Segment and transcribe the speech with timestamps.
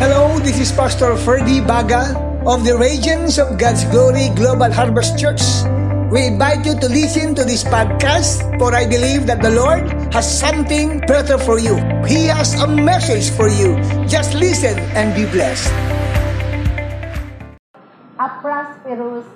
[0.00, 2.16] Hello, this is Pastor Ferdy Baga
[2.48, 5.44] of the Regions of God's Glory Global Harvest Church.
[6.08, 9.84] We invite you to listen to this podcast for I believe that the Lord
[10.16, 11.76] has something better for you.
[12.08, 13.76] He has a message for you.
[14.08, 15.68] Just listen and be blessed.
[18.20, 19.28] a prosperous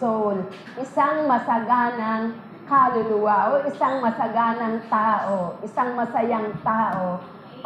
[0.00, 0.36] soul,
[0.76, 2.36] isang masaganang
[2.68, 7.16] kaluluwa o isang masaganang tao, isang masayang tao.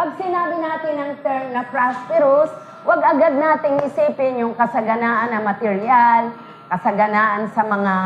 [0.01, 2.49] Pag sinabi natin ang term na prosperous,
[2.89, 6.33] wag agad nating isipin yung kasaganaan na material,
[6.73, 7.97] kasaganaan sa mga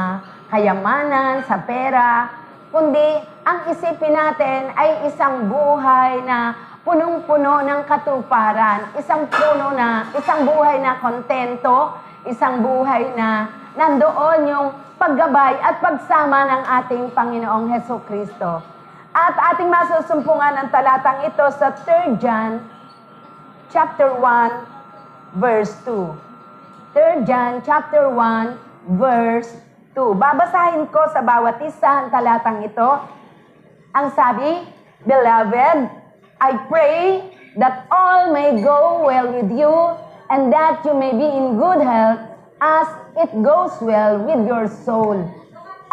[0.50, 2.34] kayamanan, sa pera,
[2.74, 10.50] kundi ang isipin natin ay isang buhay na punong-puno ng katuparan, isang puno na, isang
[10.50, 11.94] buhay na kontento,
[12.26, 13.46] isang buhay na
[13.78, 18.73] nandoon yung paggabay at pagsama ng ating Panginoong Heso Kristo.
[19.14, 22.66] At ating masusumpungan ang talatang ito sa 3 John
[23.70, 26.10] chapter 1 verse 2.
[26.98, 29.54] 3 John chapter 1 verse
[29.94, 30.18] 2.
[30.18, 32.90] Babasahin ko sa bawat isa ang talatang ito.
[33.94, 34.66] Ang sabi,
[35.06, 35.78] Beloved,
[36.42, 39.94] I pray that all may go well with you
[40.26, 42.18] and that you may be in good health
[42.58, 45.22] as it goes well with your soul.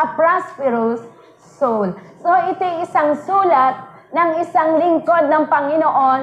[0.02, 1.06] A prosperous
[1.38, 1.94] soul.
[2.22, 3.82] So ito isang sulat
[4.14, 6.22] ng isang lingkod ng Panginoon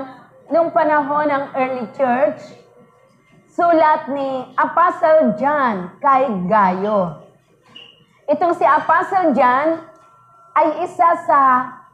[0.55, 2.39] nung panahon ng early church.
[3.51, 7.27] Sulat ni Apostle John kay Gayo.
[8.31, 9.83] Itong si Apostle John
[10.55, 11.43] ay isa sa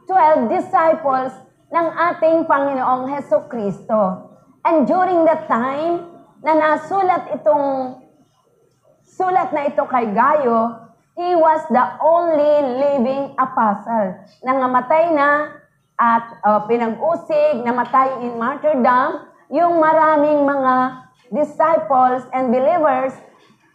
[0.05, 1.33] 12 disciples
[1.73, 4.29] ng ating Panginoong Heso Kristo.
[4.61, 6.13] And during that time,
[6.45, 7.97] na nasulat itong
[9.01, 10.84] sulat na ito kay Gayo,
[11.15, 14.19] he was the only living apostle.
[14.43, 15.59] Nangamatay na
[15.95, 23.15] at uh, pinag-usig, namatay in martyrdom, yung maraming mga disciples and believers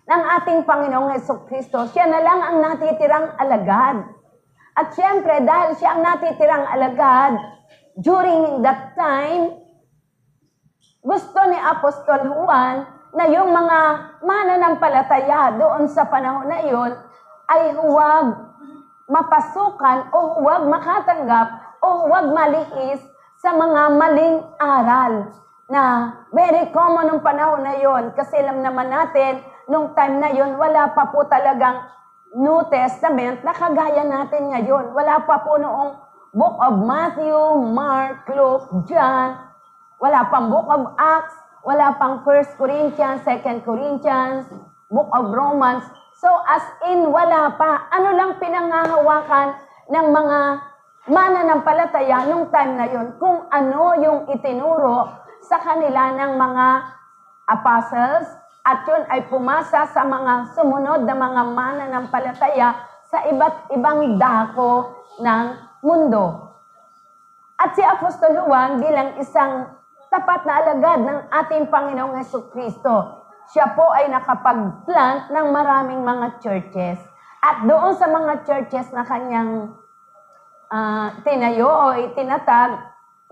[0.04, 1.88] ng ating Panginoong Heso Kristo.
[1.88, 4.04] Siya na lang ang natitirang alagad.
[4.76, 7.40] At syempre, dahil siya ang natitirang alagad,
[7.96, 9.56] during that time,
[11.00, 12.84] gusto ni Apostol Juan
[13.16, 13.78] na yung mga
[14.20, 16.92] mananampalataya doon sa panahon na iyon
[17.50, 18.26] ay huwag
[19.10, 21.48] mapasukan o huwag makatanggap
[21.82, 23.02] o huwag malihis
[23.42, 25.34] sa mga maling aral
[25.66, 30.54] na very common nung panahon na yon kasi alam naman natin nung time na yon
[30.54, 31.90] wala pa po talagang
[32.30, 34.94] New Testament na kagaya natin ngayon.
[34.94, 35.98] Wala pa po noong
[36.30, 37.34] Book of Matthew,
[37.74, 39.34] Mark, Luke, John,
[39.98, 41.34] wala pang Book of Acts,
[41.66, 44.46] wala pang 1 Corinthians, 2 Corinthians,
[44.86, 45.82] Book of Romans.
[46.20, 49.56] So as in wala pa, ano lang pinangahawakan
[49.88, 50.38] ng mga
[51.08, 55.08] mananampalataya nung time na yon kung ano yung itinuro
[55.40, 56.66] sa kanila ng mga
[57.48, 58.28] apostles
[58.68, 62.68] at yun ay pumasa sa mga sumunod na mga mananampalataya
[63.08, 64.92] sa iba't ibang dako
[65.24, 65.44] ng
[65.80, 66.52] mundo.
[67.56, 69.72] At si Apostol Juan bilang isang
[70.12, 73.19] tapat na alagad ng ating Panginoong Yeso Kristo,
[73.50, 76.98] siya po ay nakapag-plant ng maraming mga churches.
[77.42, 79.74] At doon sa mga churches na kanyang
[80.70, 82.78] uh, tinayo o itinatag,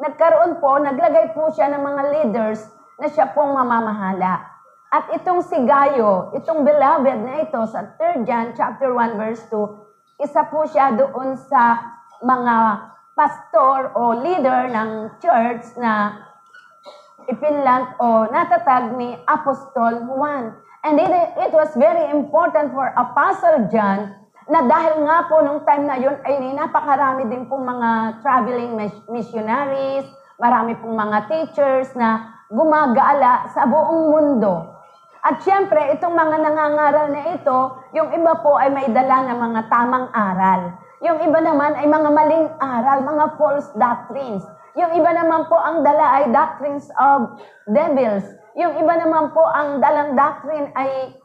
[0.02, 2.66] nagkaroon po, naglagay po siya ng mga leaders
[2.98, 4.42] na siya pong mamamahala.
[4.88, 10.24] At itong si Gayo, itong beloved na ito sa 3 John chapter 1 verse 2,
[10.24, 12.56] isa po siya doon sa mga
[13.14, 16.26] pastor o leader ng church na
[17.28, 20.56] ipinlant o natatag ni Apostol Juan.
[20.82, 24.16] And it, it was very important for Apostle John
[24.48, 28.72] na dahil nga po nung time na yun ay napakarami din pong mga traveling
[29.12, 30.08] missionaries,
[30.40, 34.72] marami pong mga teachers na gumagala sa buong mundo.
[35.20, 37.58] At syempre, itong mga nangangaral na ito,
[37.92, 40.72] yung iba po ay may dala ng mga tamang aral.
[41.04, 44.48] Yung iba naman ay mga maling aral, mga false doctrines.
[44.78, 47.34] Yung iba naman po ang dala ay doctrines of
[47.66, 48.22] devils.
[48.54, 51.18] Yung iba naman po ang dalang doctrine ay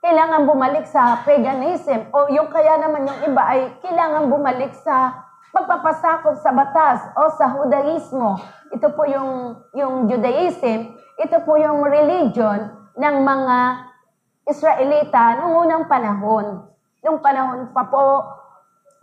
[0.00, 2.08] kailangan bumalik sa paganism.
[2.16, 7.52] O yung kaya naman yung iba ay kailangan bumalik sa pagpapasakop sa batas o sa
[7.52, 8.40] Judaismo.
[8.72, 10.96] Ito po yung, yung Judaism.
[11.20, 13.58] Ito po yung religion ng mga
[14.48, 16.64] Israelita noong unang panahon.
[17.04, 18.24] Nung panahon pa po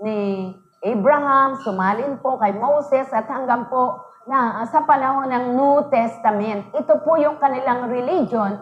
[0.02, 0.50] ni
[0.84, 6.74] Abraham, sumalin po kay Moses at hanggang po na sa panahon ng New Testament.
[6.74, 8.60] Ito po yung kanilang religion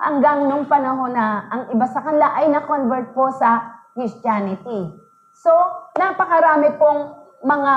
[0.00, 4.90] hanggang nung panahon na ang iba sa kanila ay na-convert po sa Christianity.
[5.36, 5.52] So,
[5.94, 7.14] napakarami pong
[7.44, 7.74] mga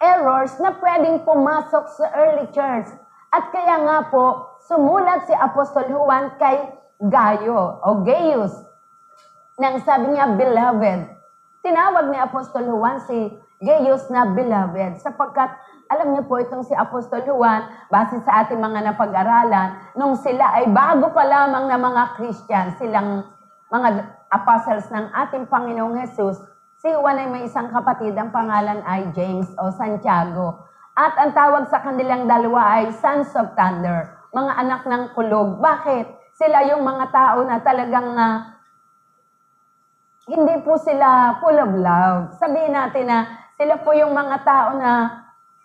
[0.00, 2.88] errors na pwedeng pumasok sa early church
[3.30, 6.66] At kaya nga po, sumulat si Apostol Juan kay
[6.98, 8.70] Gayo o Gaius
[9.60, 11.19] nang sabi niya, Beloved.
[11.60, 13.28] Tinawag ni Apostol Juan si
[13.60, 15.52] Gaius na Beloved sapagkat
[15.90, 20.70] alam niyo po itong si Apostol Juan, base sa ating mga napag-aralan, nung sila ay
[20.70, 23.26] bago pa lamang na mga Christian, silang
[23.74, 26.38] mga apostles ng ating Panginoong Jesus,
[26.78, 30.62] si Juan ay may isang kapatid, ang pangalan ay James o Santiago.
[30.94, 35.58] At ang tawag sa kanilang dalawa ay Sons of Thunder, mga anak ng kulog.
[35.58, 36.38] Bakit?
[36.38, 38.59] Sila yung mga tao na talagang uh,
[40.30, 42.38] hindi po sila full of love.
[42.38, 43.18] Sabihin natin na
[43.58, 45.20] sila po yung mga tao na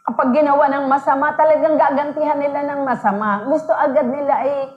[0.06, 3.42] Kapag ginawa ng masama, talagang gagantihan nila ng masama.
[3.50, 4.70] Gusto agad nila ay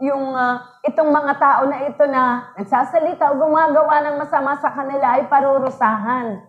[0.00, 0.56] yung uh,
[0.88, 6.40] itong mga tao na ito na nagsasalita o gumagawa ng masama sa kanila ay parurusahan.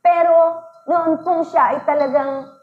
[0.00, 2.56] Pero noon pong siya ay talagang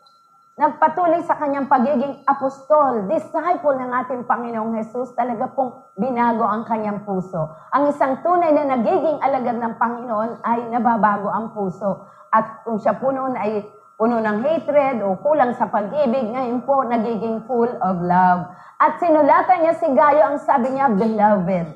[0.56, 7.04] nagpatuloy sa kanyang pagiging apostol, disciple ng ating Panginoong Jesus, talaga pong binago ang kanyang
[7.04, 7.52] puso.
[7.76, 12.08] Ang isang tunay na nagiging alagad ng Panginoon ay nababago ang puso.
[12.32, 13.68] At kung siya po noon ay
[14.00, 18.48] puno ng hatred o kulang sa pag-ibig, ngayon po nagiging full of love.
[18.80, 21.68] At sinulatan niya si Gayo, ang sabi niya, beloved.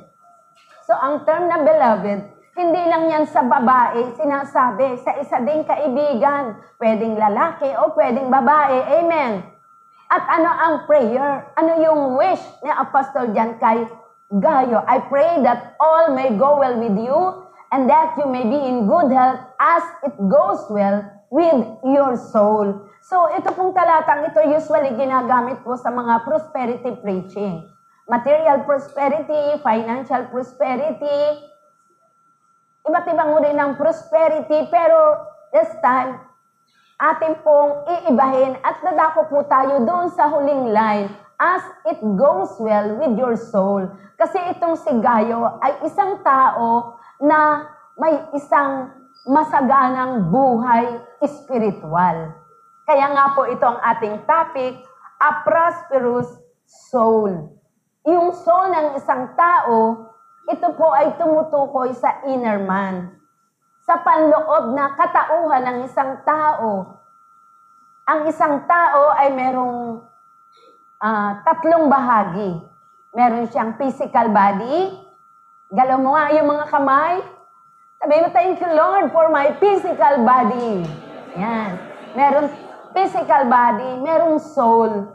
[0.88, 2.29] So ang term na beloved,
[2.60, 6.60] hindi lang yan sa babae, sinasabi, sa isa ding kaibigan.
[6.76, 9.00] Pwedeng lalaki o pwedeng babae.
[9.00, 9.48] Amen.
[10.12, 11.56] At ano ang prayer?
[11.56, 13.88] Ano yung wish ni Apostle John kay
[14.44, 14.84] Gayo?
[14.84, 18.92] I pray that all may go well with you and that you may be in
[18.92, 22.90] good health as it goes well with your soul.
[23.00, 27.64] So, ito pong talatang ito usually ginagamit po sa mga prosperity preaching.
[28.10, 31.46] Material prosperity, financial prosperity,
[32.88, 35.20] iba't ibang uri ng prosperity, pero
[35.52, 36.20] this time,
[37.00, 41.08] atin pong iibahin at nadako po tayo doon sa huling line,
[41.40, 43.88] as it goes well with your soul.
[44.20, 47.64] Kasi itong si Gayo ay isang tao na
[47.96, 48.92] may isang
[49.24, 52.36] masaganang buhay espiritual.
[52.84, 54.84] Kaya nga po ito ang ating topic,
[55.20, 56.28] a prosperous
[56.68, 57.56] soul.
[58.08, 60.09] Yung soul ng isang tao,
[60.50, 63.14] ito po ay tumutukoy sa inner man.
[63.86, 66.98] Sa panloob na katauhan ng isang tao.
[68.10, 70.02] Ang isang tao ay merong
[70.98, 72.66] uh, tatlong bahagi.
[73.14, 74.98] Meron siyang physical body.
[75.70, 77.22] Galaw mo nga yung mga kamay.
[78.02, 80.82] Sabi mo, thank you Lord for my physical body.
[81.38, 81.78] Yan.
[82.18, 82.50] Meron
[82.90, 85.14] physical body, merong soul.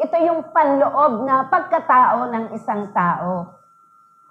[0.00, 3.59] Ito yung panloob na pagkatao ng isang tao.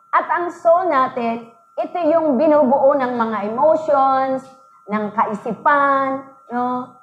[0.09, 4.41] At ang soul natin, ito yung binubuo ng mga emotions,
[4.89, 6.97] ng kaisipan, no?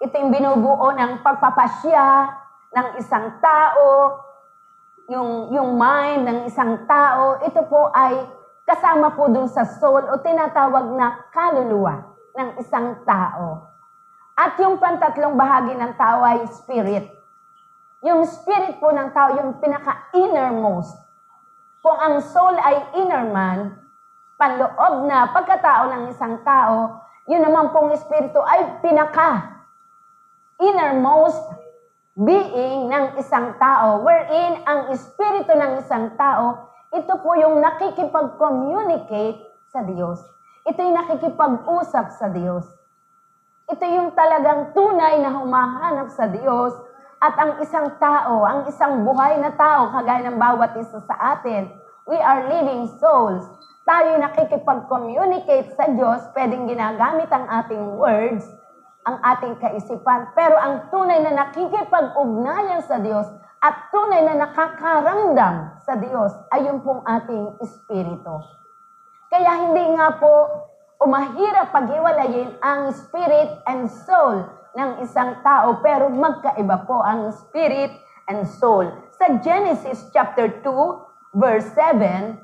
[0.00, 2.32] Ito yung binubuo ng pagpapasya
[2.72, 4.16] ng isang tao,
[5.12, 7.36] yung, yung mind ng isang tao.
[7.44, 8.24] Ito po ay
[8.64, 13.68] kasama po dun sa soul o tinatawag na kaluluwa ng isang tao.
[14.32, 17.12] At yung pantatlong bahagi ng tao ay spirit.
[18.00, 21.09] Yung spirit po ng tao, yung pinaka-innermost.
[21.80, 23.76] Kung ang soul ay inner man,
[24.36, 29.60] panloob na pagkatao ng isang tao, yun naman pong espiritu ay pinaka
[30.60, 31.40] innermost
[32.20, 39.38] being ng isang tao, wherein ang espiritu ng isang tao ito po yung nakikipag-communicate
[39.70, 40.18] sa Diyos.
[40.66, 42.66] Ito yung nakikipag-usap sa Diyos.
[43.70, 46.74] Ito yung talagang tunay na humahanap sa Diyos
[47.20, 51.68] at ang isang tao, ang isang buhay na tao, kagaya ng bawat isa sa atin,
[52.08, 53.44] we are living souls.
[53.84, 58.48] Tayo nakikipag-communicate sa Diyos, pwedeng ginagamit ang ating words,
[59.04, 60.32] ang ating kaisipan.
[60.32, 63.28] Pero ang tunay na nakikipag-ugnayan sa Diyos
[63.60, 68.40] at tunay na nakakaramdam sa Diyos ay yung pong ating espiritu.
[69.28, 70.32] Kaya hindi nga po
[71.04, 77.90] umahirap paghiwalayin ang spirit and soul ng isang tao pero magkaiba po ang spirit
[78.30, 78.86] and soul.
[79.18, 82.38] Sa Genesis chapter 2 verse 7,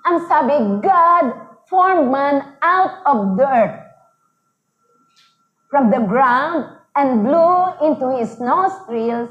[0.00, 1.26] ang sabi, God
[1.68, 3.76] formed man out of dirt
[5.68, 9.30] from the ground and blew into his nostrils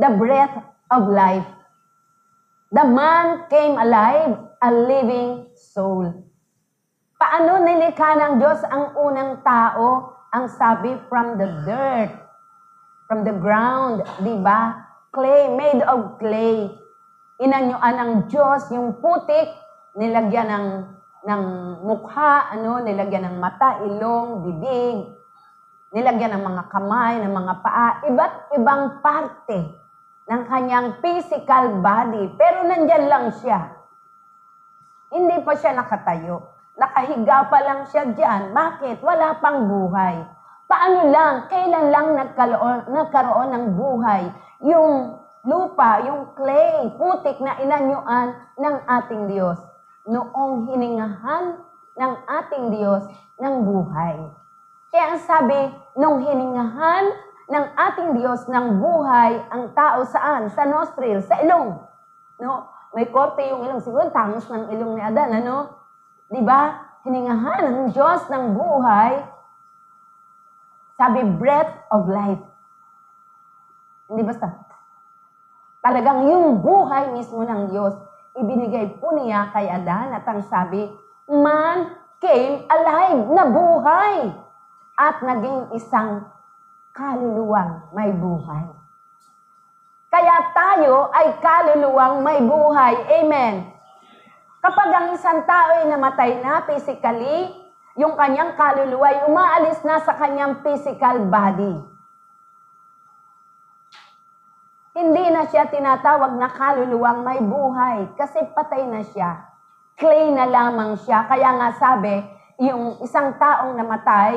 [0.00, 0.56] the breath
[0.90, 1.46] of life.
[2.74, 6.10] The man came alive, a living soul.
[7.16, 10.15] Paano nilikha ng Diyos ang unang tao?
[10.36, 12.12] Ang sabi, from the dirt,
[13.08, 14.84] from the ground, di ba?
[15.08, 16.68] Clay, made of clay.
[17.40, 19.48] Inanyuan ng Diyos yung putik,
[19.96, 20.68] nilagyan ng,
[21.24, 21.42] ng
[21.80, 25.16] mukha, ano, nilagyan ng mata, ilong, bibig.
[25.96, 29.72] nilagyan ng mga kamay, ng mga paa, iba't ibang parte
[30.28, 32.36] ng kanyang physical body.
[32.36, 33.72] Pero nandyan lang siya.
[35.08, 36.55] Hindi pa siya nakatayo.
[36.76, 38.52] Nakahiga pa lang siya dyan.
[38.52, 39.00] Bakit?
[39.00, 40.20] Wala pang buhay.
[40.68, 41.48] Paano lang?
[41.48, 44.28] Kailan lang nagkaroon, nagkaroon ng buhay?
[44.60, 45.16] Yung
[45.48, 49.56] lupa, yung clay, putik na inanyuan ng ating Diyos.
[50.04, 51.64] Noong hiningahan
[51.96, 53.08] ng ating Diyos
[53.40, 54.16] ng buhay.
[54.92, 55.60] Kaya ang sabi,
[55.96, 57.08] nung hiningahan
[57.46, 60.52] ng ating Diyos ng buhay ang tao saan?
[60.52, 61.78] Sa nostril, sa ilong.
[62.42, 62.68] No?
[62.92, 63.80] May korte yung ilong.
[63.80, 65.75] Siguro tangos ng ilong ni Adan, ano?
[66.26, 66.82] Di ba?
[67.06, 69.22] Hiningahan ng Diyos ng buhay.
[70.98, 72.42] Sabi, breath of life.
[74.10, 74.48] Hindi basta.
[75.86, 77.94] Talagang yung buhay mismo ng Diyos,
[78.34, 80.90] ibinigay po niya kay Adan at ang sabi,
[81.30, 84.34] man came alive na buhay
[84.96, 86.26] at naging isang
[86.96, 88.66] kaluluwang may buhay.
[90.08, 92.94] Kaya tayo ay kaluluwang may buhay.
[93.20, 93.75] Amen.
[94.66, 97.54] Kapag ang isang tao ay namatay na physically,
[97.94, 101.70] yung kanyang kaluluwa ay umaalis na sa kanyang physical body.
[104.90, 109.54] Hindi na siya tinatawag na kaluluwang may buhay kasi patay na siya.
[109.94, 111.30] Clay na lamang siya.
[111.30, 112.26] Kaya nga sabi,
[112.58, 114.34] yung isang taong namatay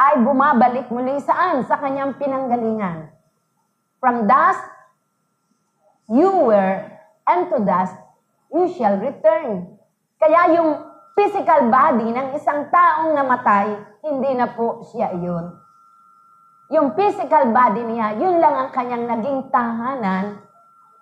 [0.00, 1.60] ay bumabalik muli saan?
[1.68, 3.12] Sa kanyang pinanggalingan.
[4.00, 4.64] From dust,
[6.08, 6.88] you were,
[7.28, 8.00] and to dust,
[8.52, 9.80] you shall return.
[10.20, 10.70] Kaya yung
[11.16, 15.56] physical body ng isang taong namatay, hindi na po siya yun.
[16.72, 20.40] Yung physical body niya, yun lang ang kanyang naging tahanan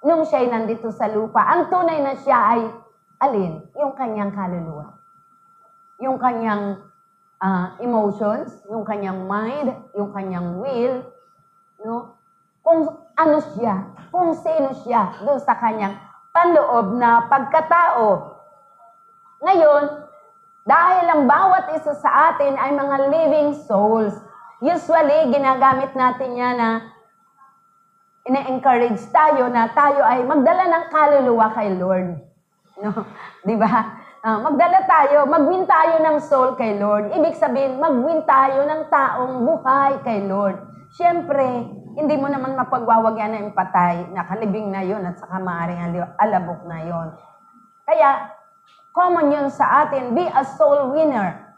[0.02, 1.46] nung siya'y nandito sa lupa.
[1.46, 2.60] Ang tunay na siya ay,
[3.22, 3.62] alin?
[3.78, 4.98] Yung kanyang kaluluwa.
[6.00, 6.80] Yung kanyang
[7.38, 11.06] uh, emotions, yung kanyang mind, yung kanyang will,
[11.84, 12.18] no?
[12.64, 18.38] Kung ano siya, kung sino siya doon sa kanyang panloob na pagkatao.
[19.42, 19.84] Ngayon,
[20.64, 24.14] dahil ang bawat isa sa atin ay mga living souls,
[24.60, 26.92] Usually, ginagamit natin yan na
[28.28, 32.20] ina-encourage tayo na tayo ay magdala ng kaluluwa kay Lord.
[32.76, 32.92] No?
[33.48, 33.96] Di ba?
[34.20, 37.08] Uh, magdala tayo, mag-win tayo ng soul kay Lord.
[37.08, 40.60] Ibig sabihin, mag-win tayo ng taong buhay kay Lord.
[40.92, 46.62] Siyempre, hindi mo naman mapagwawagyan na yung patay, nakalibing na yon at saka maaaring alabok
[46.68, 47.08] na yon.
[47.82, 48.30] Kaya,
[48.94, 51.50] common yun sa atin, be a soul winner.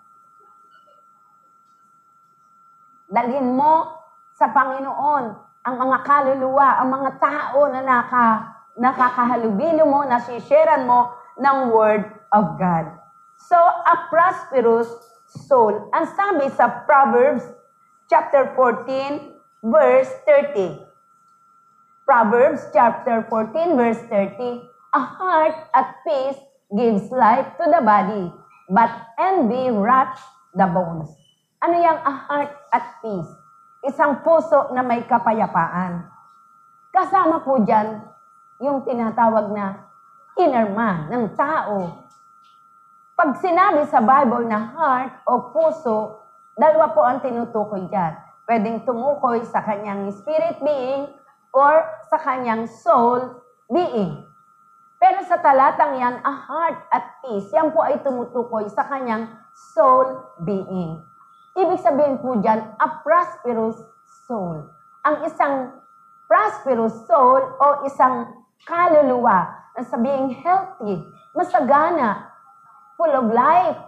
[3.12, 3.92] Dalhin mo
[4.32, 5.24] sa Panginoon
[5.62, 8.28] ang mga kaluluwa, ang mga tao na naka,
[8.74, 12.88] nakakahalubilo mo, nasisharean mo ng Word of God.
[13.36, 14.88] So, a prosperous
[15.28, 15.92] soul.
[15.92, 17.44] Ang sabi sa Proverbs
[18.08, 19.31] chapter 14,
[19.62, 20.82] verse 30.
[22.02, 24.58] Proverbs chapter 14, verse 30.
[24.92, 26.36] A heart at peace
[26.74, 28.34] gives life to the body,
[28.66, 28.90] but
[29.22, 30.18] envy rots
[30.58, 31.14] the bones.
[31.62, 33.30] Ano yung a heart at peace?
[33.86, 36.10] Isang puso na may kapayapaan.
[36.90, 38.02] Kasama po dyan
[38.58, 39.78] yung tinatawag na
[40.42, 42.02] inner man ng tao.
[43.14, 46.18] Pag sinabi sa Bible na heart o puso,
[46.58, 48.21] dalawa po ang tinutukoy dyan.
[48.42, 51.06] Pwedeng tumukoy sa kanyang spirit being
[51.54, 54.26] or sa kanyang soul being.
[55.02, 59.30] Pero sa talatang yan, a heart at peace, yan po ay tumutukoy sa kanyang
[59.74, 61.02] soul being.
[61.58, 63.76] Ibig sabihin po dyan, a prosperous
[64.24, 64.62] soul.
[65.02, 65.82] Ang isang
[66.30, 68.30] prosperous soul o isang
[68.64, 71.02] kaluluwa na sabihing healthy,
[71.36, 72.32] masagana,
[72.94, 73.82] full of life.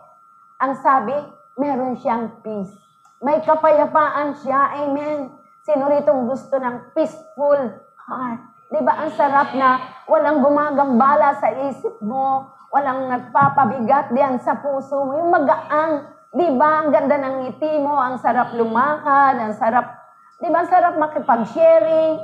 [0.61, 1.15] Ang sabi,
[1.57, 2.84] meron siyang peace.
[3.23, 4.83] May kapayapaan siya.
[4.83, 5.31] Amen.
[5.63, 7.61] Sino ritong gusto ng peaceful
[8.09, 8.41] heart?
[8.73, 9.79] Di ba ang sarap na
[10.11, 16.83] walang gumagambala sa isip mo, walang nagpapabigat diyan sa puso mo, yung magaang Di ba,
[16.83, 20.03] ang ganda ng ngiti mo, ang sarap lumakad, ang sarap,
[20.43, 22.19] di ba, ang sarap makipag-sharing,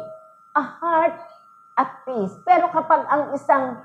[0.59, 1.15] a heart
[1.79, 2.35] at peace.
[2.43, 3.79] Pero kapag ang isang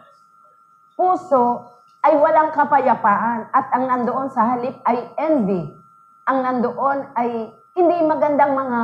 [0.97, 5.77] puso ay walang kapayapaan at ang nandoon sa halip ay envy,
[6.25, 8.81] ang nandoon ay hindi magandang mga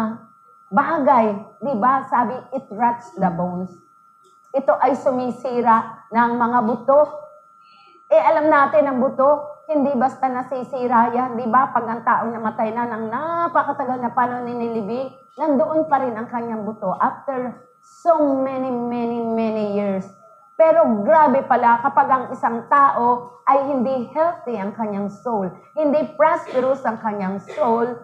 [0.70, 1.26] bagay,
[1.58, 2.06] di ba?
[2.06, 3.74] Sabi, it rots the bones.
[4.54, 7.02] Ito ay sumisira ng mga buto.
[8.12, 11.72] Eh, alam natin ang buto, hindi basta nasisira yan, di ba?
[11.74, 16.62] Pag ang taong namatay na ng napakatagal na panahon ninilibing, nandoon pa rin ang kanyang
[16.62, 20.06] buto after so many, many, many years.
[20.62, 26.86] Pero grabe pala kapag ang isang tao ay hindi healthy ang kanyang soul, hindi prosperous
[26.86, 27.98] ang kanyang soul,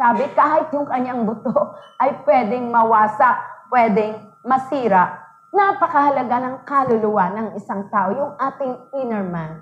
[0.00, 1.52] Sabi, kahit yung kanyang buto
[2.00, 5.20] ay pwedeng mawasak, pwedeng masira.
[5.52, 9.60] Napakahalaga ng kaluluwa ng isang tao, yung ating inner man.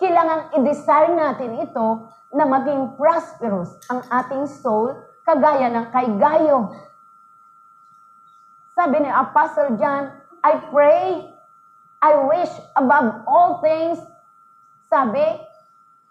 [0.00, 1.88] Kailangan i-design natin ito
[2.32, 6.72] na maging prosperous ang ating soul, kagaya ng kay Gayo.
[8.72, 11.28] Sabi ni Apostle John, I pray,
[12.02, 14.02] I wish above all things,
[14.90, 15.38] sabi,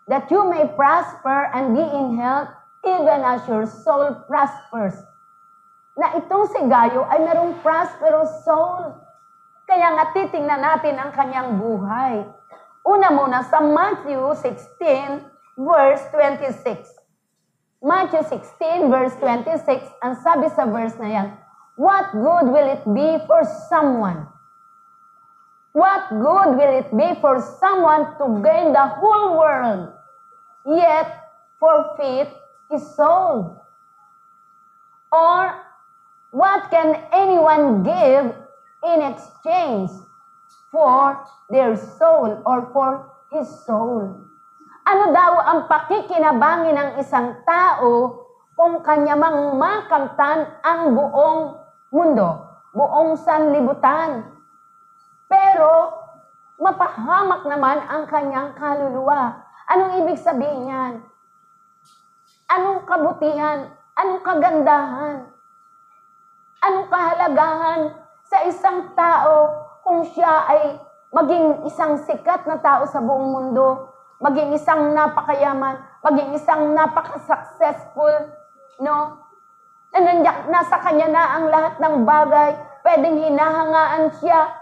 [0.07, 2.47] that you may prosper and be in health,
[2.87, 4.95] even as your soul prospers.
[5.99, 8.95] Na itong si Gayo ay merong prosperous soul.
[9.67, 12.23] Kaya nga titingnan natin ang kanyang buhay.
[12.87, 15.27] Una muna sa Matthew 16,
[15.59, 16.87] verse 26.
[17.83, 21.27] Matthew 16, verse 26, ang sabi sa verse na yan,
[21.75, 24.30] What good will it be for someone?
[25.71, 29.95] What good will it be for someone to gain the whole world,
[30.67, 31.31] yet
[31.63, 32.27] forfeit
[32.67, 33.55] his soul?
[35.15, 35.63] Or
[36.35, 38.35] what can anyone give
[38.83, 39.95] in exchange
[40.75, 44.27] for their soul or for his soul?
[44.83, 48.27] Ano daw ang pakikinabangin ng isang tao
[48.59, 51.55] kung kanya mang makamtan ang buong
[51.95, 54.40] mundo, buong sanlibutan?
[55.31, 55.71] Pero
[56.59, 59.39] mapahamak naman ang kanyang kaluluwa.
[59.71, 60.93] Anong ibig sabihin yan?
[62.51, 63.71] Anong kabutihan?
[63.95, 65.31] Anong kagandahan?
[66.59, 67.81] Anong kahalagahan
[68.27, 70.77] sa isang tao kung siya ay
[71.15, 78.29] maging isang sikat na tao sa buong mundo, maging isang napakayaman, maging isang napaka-successful,
[78.83, 79.19] no?
[79.91, 79.99] Na
[80.47, 82.51] nasa kanya na ang lahat ng bagay,
[82.85, 84.60] pwedeng hinahangaan siya,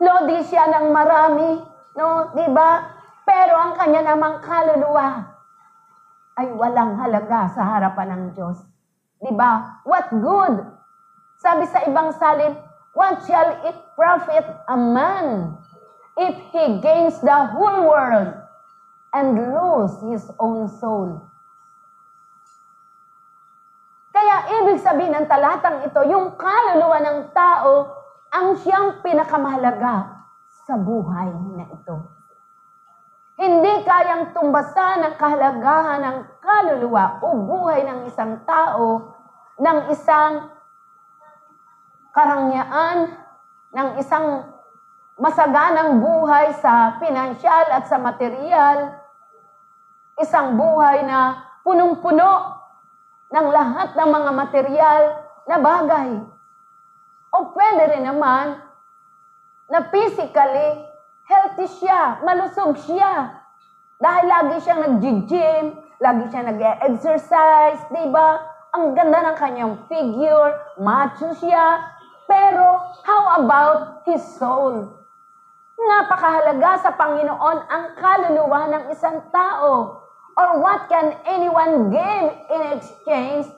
[0.00, 1.60] lodi siya ng marami,
[1.94, 2.34] no?
[2.34, 2.82] Di ba?
[3.24, 5.24] Pero ang kanya namang kaluluwa
[6.36, 8.58] ay walang halaga sa harapan ng Diyos.
[9.22, 9.80] Di ba?
[9.86, 10.60] What good?
[11.40, 12.58] Sabi sa ibang salin,
[12.92, 15.56] what shall it profit a man
[16.18, 18.34] if he gains the whole world
[19.14, 21.22] and lose his own soul?
[24.14, 28.03] Kaya ibig sabihin ng talatang ito, yung kaluluwa ng tao
[28.34, 30.26] ang siyang pinakamahalaga
[30.66, 31.96] sa buhay na ito.
[33.38, 39.14] Hindi kayang tumbasan ang kahalagahan ng kaluluwa o buhay ng isang tao
[39.58, 40.50] ng isang
[42.14, 43.14] karangyaan,
[43.74, 44.50] ng isang
[45.18, 48.98] masaganang buhay sa pinansyal at sa material,
[50.18, 52.54] isang buhay na punong-puno
[53.30, 55.02] ng lahat ng mga material
[55.46, 56.33] na bagay.
[57.34, 58.62] O pwede rin naman
[59.66, 60.86] na physically
[61.26, 63.42] healthy siya, malusog siya.
[63.98, 65.64] Dahil lagi siyang nag-gym,
[65.98, 68.38] lagi siyang nag-exercise, di ba?
[68.78, 71.90] Ang ganda ng kanyang figure, macho siya.
[72.30, 74.94] Pero how about his soul?
[75.74, 80.06] Napakahalaga sa Panginoon ang kaluluwa ng isang tao.
[80.34, 83.50] Or what can anyone give in exchange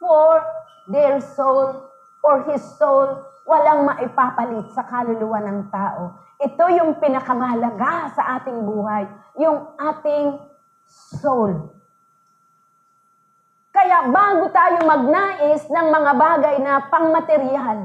[0.00, 0.40] for
[0.88, 1.91] their soul,
[2.22, 3.26] for his soul?
[3.42, 6.14] Walang maipapalit sa kaluluwa ng tao.
[6.38, 9.04] Ito yung pinakamahalaga sa ating buhay,
[9.42, 10.38] yung ating
[10.86, 11.74] soul.
[13.72, 17.78] Kaya bago tayo magnais ng mga bagay na pangmaterial,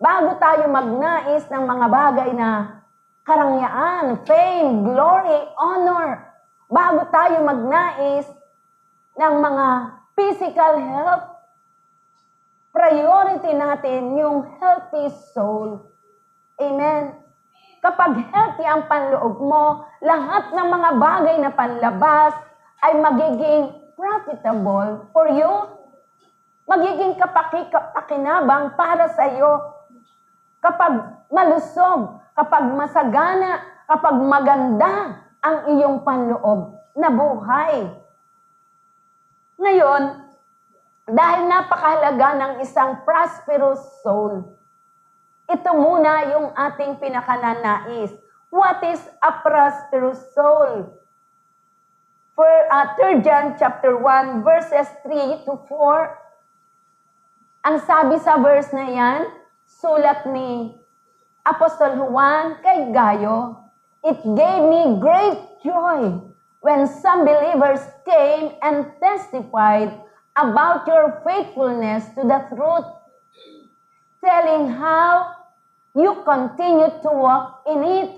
[0.00, 2.80] bago tayo magnais ng mga bagay na
[3.26, 6.24] karangyaan, fame, glory, honor,
[6.70, 8.26] bago tayo magnais
[9.18, 9.66] ng mga
[10.14, 11.31] physical health,
[12.72, 15.92] priority natin yung healthy soul.
[16.56, 17.12] Amen.
[17.84, 22.32] Kapag healthy ang panloob mo, lahat ng mga bagay na panlabas
[22.82, 25.50] ay magiging profitable for you.
[26.64, 29.82] Magiging kapaki-kapakinabang para sa iyo.
[30.62, 37.90] Kapag malusog, kapag masagana, kapag maganda ang iyong panloob na buhay.
[39.58, 40.21] Ngayon,
[41.06, 44.54] dahil napakahalaga ng isang prosperous soul,
[45.50, 48.14] ito muna yung ating pinakananais.
[48.52, 50.94] What is a prosperous soul?
[52.32, 58.86] For uh, 3 John chapter 1 verses 3 to 4, ang sabi sa verse na
[58.88, 59.20] yan,
[59.66, 60.74] sulat ni
[61.42, 63.62] Apostol Juan kay Gayo,
[64.02, 66.18] It gave me great joy
[66.58, 69.94] when some believers came and testified
[70.36, 72.88] about your faithfulness to the truth,
[74.24, 75.36] telling how
[75.94, 78.10] you continue to walk in it.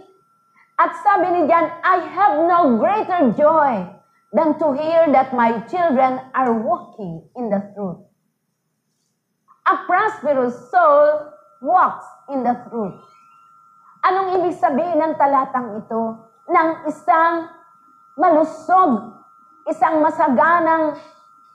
[0.79, 3.87] At sabi ni John, I have no greater joy
[4.35, 8.03] than to hear that my children are walking in the truth.
[9.70, 11.31] A prosperous soul
[11.62, 12.98] walks in the truth.
[14.05, 16.20] Anong ibig sabihin ng talatang ito?
[16.50, 17.48] Ng isang
[18.18, 19.16] malusog,
[19.70, 20.98] isang masaganang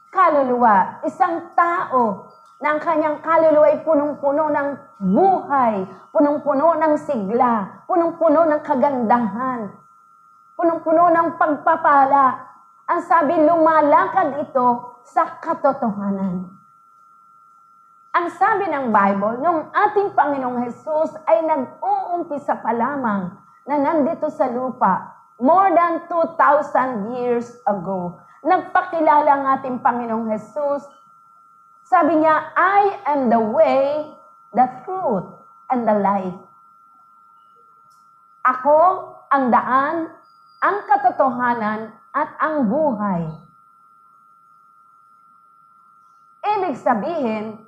[0.10, 4.70] kaluluwa, isang tao na ang kanyang kaluluwa ay punong-puno ng
[5.00, 9.72] buhay, punong-puno ng sigla, punong-puno ng kagandahan,
[10.60, 12.52] punong-puno ng pagpapala.
[12.90, 16.52] Ang sabi, lumalakad ito sa katotohanan.
[18.10, 23.38] Ang sabi ng Bible, nung ating Panginoong Jesus ay nag-uumpisa pa lamang
[23.70, 30.88] na nandito sa lupa, more than 2,000 years ago, nagpakilala ang ating Panginoong Jesus.
[31.84, 34.06] Sabi niya, I am the way,
[34.54, 35.28] the truth,
[35.74, 36.40] and the life.
[38.46, 38.78] Ako
[39.30, 40.10] ang daan,
[40.64, 43.30] ang katotohanan, at ang buhay.
[46.42, 47.62] Ibig sabihin,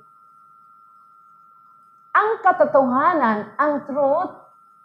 [2.10, 4.34] ang katotohanan, ang truth,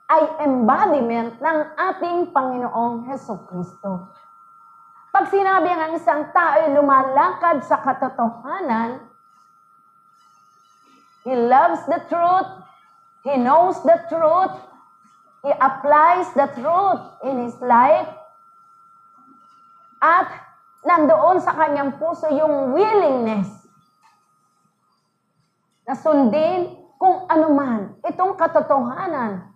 [0.08, 4.16] ay embodiment ng ating Panginoong Heso Kristo.
[5.18, 9.02] Pag sinabi ang isang tao ay lumalakad sa katotohanan,
[11.26, 12.46] he loves the truth,
[13.26, 14.54] he knows the truth,
[15.42, 18.14] he applies the truth in his life,
[20.06, 20.30] at
[20.86, 23.50] nandoon sa kanyang puso yung willingness
[25.90, 29.50] na sundin kung anuman itong katotohanan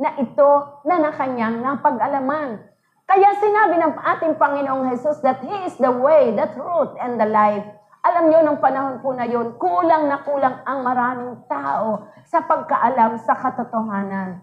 [0.00, 2.71] na ito na na kanyang napag-alaman.
[3.12, 7.28] Kaya sinabi ng ating Panginoong Jesus that He is the way, the truth, and the
[7.28, 7.60] life.
[8.08, 13.20] Alam nyo, nung panahon po na yun, kulang na kulang ang maraming tao sa pagkaalam
[13.20, 14.40] sa katotohanan.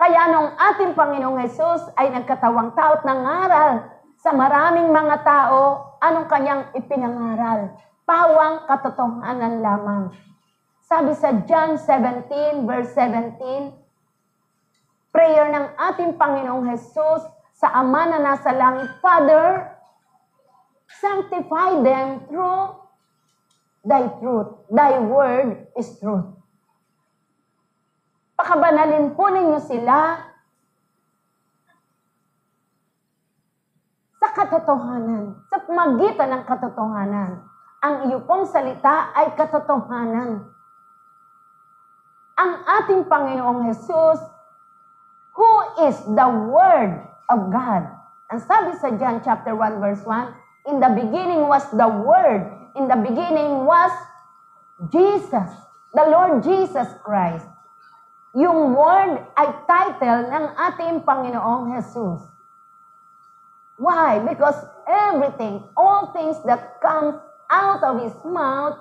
[0.00, 3.84] Kaya nung ating Panginoong Jesus ay nagkatawang tao at nangaral
[4.24, 5.60] sa maraming mga tao,
[6.00, 7.68] anong kanyang ipinangaral?
[8.08, 10.08] Pawang katotohanan lamang.
[10.80, 13.83] Sabi sa John 17, verse 17,
[15.14, 17.22] prayer ng ating Panginoong Jesus
[17.54, 19.70] sa Ama na nasa langit, Father,
[20.90, 22.84] sanctify them through
[23.84, 24.64] Thy truth.
[24.72, 26.24] Thy word is truth.
[28.32, 30.24] Pakabanalin po ninyo sila
[34.16, 37.44] sa katotohanan, sa magitan ng katotohanan.
[37.84, 40.48] Ang iyo pong salita ay katotohanan.
[42.40, 44.18] Ang ating Panginoong Jesus,
[45.34, 45.50] who
[45.86, 47.90] is the Word of God.
[48.30, 52.48] Ang sabi sa John chapter 1 verse 1, In the beginning was the Word.
[52.74, 53.92] In the beginning was
[54.90, 55.50] Jesus,
[55.94, 57.46] the Lord Jesus Christ.
[58.34, 62.26] Yung word ay title ng ating Panginoong Jesus.
[63.78, 64.18] Why?
[64.18, 64.58] Because
[64.90, 67.14] everything, all things that comes
[67.46, 68.74] out of His mouth,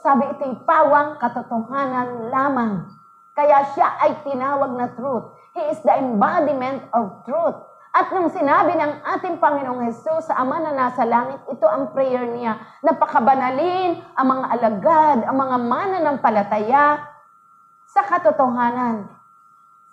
[0.00, 2.88] sabi ito'y pawang katotohanan lamang.
[3.36, 5.28] Kaya siya ay tinawag na truth.
[5.54, 7.54] He is the embodiment of truth.
[7.94, 12.26] At nung sinabi ng ating Panginoong Jesus sa Ama na nasa langit, ito ang prayer
[12.26, 12.58] niya.
[12.82, 17.06] Napakabanalin ang mga alagad, ang mga mananampalataya
[17.86, 19.06] sa katotohanan.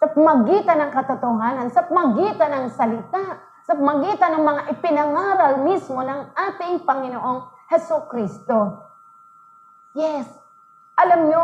[0.02, 6.34] Sa magitan ng katotohanan, sa magitan ng salita, sa magitan ng mga ipinangaral mismo ng
[6.34, 8.82] ating Panginoong Heso Kristo.
[9.94, 10.26] Yes,
[10.98, 11.44] alam nyo,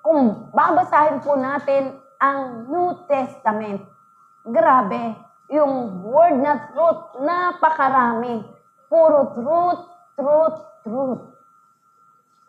[0.00, 3.86] kung babasahin po natin ang New Testament,
[4.42, 5.14] grabe,
[5.48, 8.44] yung word na truth, napakarami.
[8.90, 9.82] Puro truth,
[10.18, 11.22] truth, truth.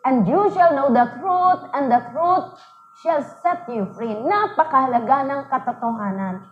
[0.04, 2.56] And you shall know the truth, and the truth
[3.04, 4.16] shall set you free.
[4.16, 6.48] Napakahalaga ng katotohanan.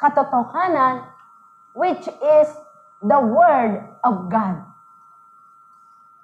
[0.00, 1.08] Katotohanan,
[1.72, 2.48] which is
[3.00, 4.60] the Word of God.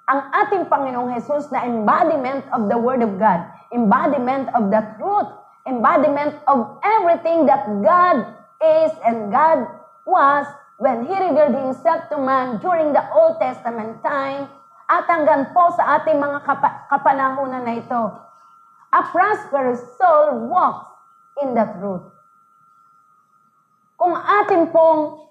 [0.05, 3.41] Ang ating Panginoong Jesus na embodiment of the Word of God,
[3.73, 8.25] embodiment of the truth, embodiment of everything that God
[8.61, 9.67] is and God
[10.05, 10.45] was
[10.77, 14.49] when He revealed Himself to man during the Old Testament time
[14.89, 18.01] at hanggang po sa ating mga kapa- kapanahunan na ito.
[18.91, 20.89] A prosperous soul walks
[21.39, 22.03] in the truth.
[23.95, 25.21] Kung atin pong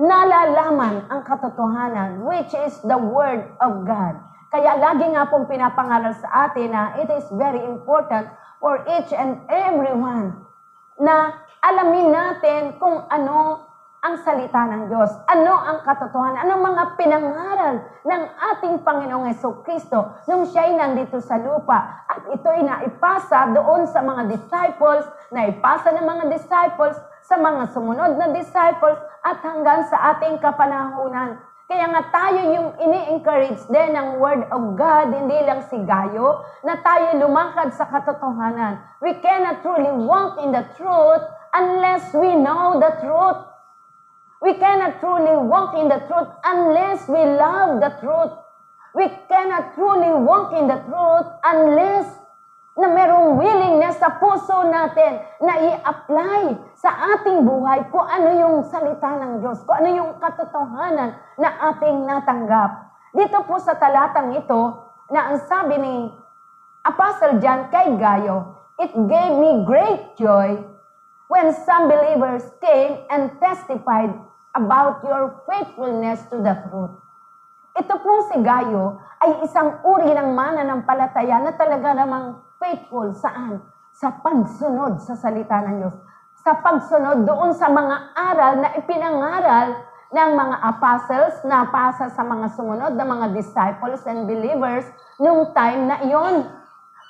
[0.00, 4.16] nalalaman ang katotohanan, which is the Word of God.
[4.50, 8.26] Kaya lagi nga pong pinapangaral sa atin na it is very important
[8.60, 10.36] for each and everyone
[11.00, 11.32] na
[11.64, 13.66] alamin natin kung ano
[14.00, 15.12] ang salita ng Diyos.
[15.28, 16.48] Ano ang katotohanan?
[16.48, 22.08] Ano mga pinangaral ng ating Panginoong Yeso Kristo nung siya'y nandito sa lupa.
[22.08, 28.32] At ito'y naipasa doon sa mga disciples, naipasa ng mga disciples sa mga sumunod na
[28.32, 31.36] disciples, at hanggang sa ating kapanahunan.
[31.70, 36.74] Kaya nga tayo yung ini-encourage din ng Word of God, hindi lang si Gayo, na
[36.82, 38.82] tayo lumakad sa katotohanan.
[38.98, 41.22] We cannot truly walk in the truth
[41.54, 43.46] unless we know the truth.
[44.42, 48.34] We cannot truly walk in the truth unless we love the truth.
[48.90, 52.19] We cannot truly walk in the truth unless
[52.78, 59.10] na merong willingness sa puso natin na i-apply sa ating buhay kung ano yung salita
[59.18, 62.90] ng Diyos, kung ano yung katotohanan na ating natanggap.
[63.10, 65.94] Dito po sa talatang ito, na ang sabi ni
[66.86, 70.56] Apostle John kay Gayo, It gave me great joy
[71.28, 74.16] when some believers came and testified
[74.56, 76.96] about your faithfulness to the truth.
[77.76, 83.64] Ito pong si Gayo ay isang uri ng mananampalataya na talaga namang faithful saan?
[83.96, 85.96] Sa pagsunod sa salita ng Diyos.
[86.44, 89.68] Sa pagsunod doon sa mga aral na ipinangaral
[90.12, 94.84] ng mga apostles na pasa sa mga sumunod na mga disciples and believers
[95.20, 96.48] nung time na iyon.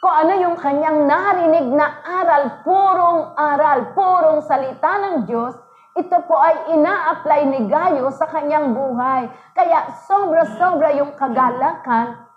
[0.01, 5.53] Kung ano yung kanyang narinig na aral, purong aral, purong salita ng Diyos,
[5.93, 9.29] ito po ay ina-apply ni Gayo sa kanyang buhay.
[9.53, 12.31] Kaya sobra-sobra yung kagalakan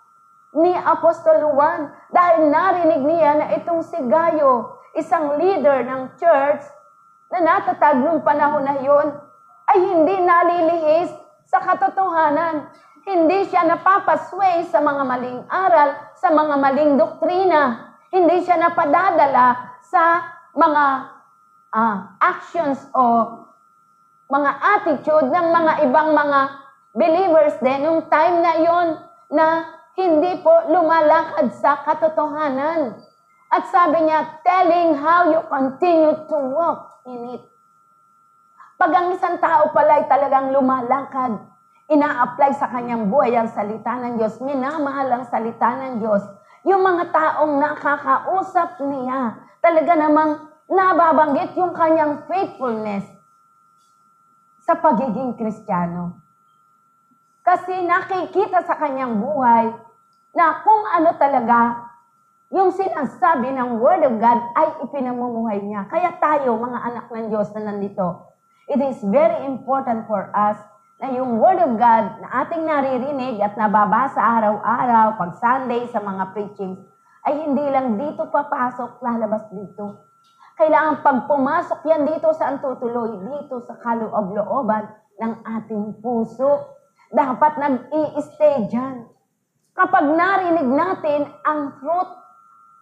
[0.54, 6.62] ni Apostol Juan dahil narinig niya na itong si Gayo, isang leader ng church
[7.34, 9.18] na natatag nung panahon na yon,
[9.66, 11.10] ay hindi nalilihis
[11.50, 12.70] sa katotohanan.
[13.02, 17.92] Hindi siya napapasway sa mga maling aral, sa mga maling doktrina.
[18.14, 20.22] Hindi siya napadadala sa
[20.54, 20.84] mga
[21.74, 23.02] uh, actions o
[24.30, 26.40] mga attitude ng mga ibang mga
[26.94, 28.88] believers din nung time na yon
[29.34, 32.98] na hindi po lumalakad sa katotohanan.
[33.54, 37.42] At sabi niya, telling how you continue to walk in it.
[38.74, 41.38] Pag ang isang tao pala ay talagang lumalakad,
[41.86, 46.26] ina-apply sa kanyang buhay ang salita ng Diyos, minamahal ang salita ng Diyos,
[46.66, 53.06] yung mga taong nakakausap niya, talaga namang nababanggit yung kanyang faithfulness
[54.64, 56.23] sa pagiging kristyano.
[57.44, 59.68] Kasi nakikita sa kanyang buhay
[60.32, 61.92] na kung ano talaga
[62.48, 65.84] yung sinasabi ng Word of God ay ipinamumuhay niya.
[65.92, 68.32] Kaya tayo, mga anak ng Diyos na nandito,
[68.64, 70.56] it is very important for us
[71.04, 76.32] na yung Word of God na ating naririnig at nababasa araw-araw, pag Sunday sa mga
[76.32, 76.80] preachings,
[77.28, 80.08] ay hindi lang dito papasok, lalabas dito.
[80.54, 84.86] Kailangan pag pumasok yan dito sa tutuloy, dito sa kaloob-looban
[85.18, 86.73] ng ating puso.
[87.14, 89.06] Dapat nag-i-stay dyan.
[89.78, 92.10] Kapag narinig natin ang truth,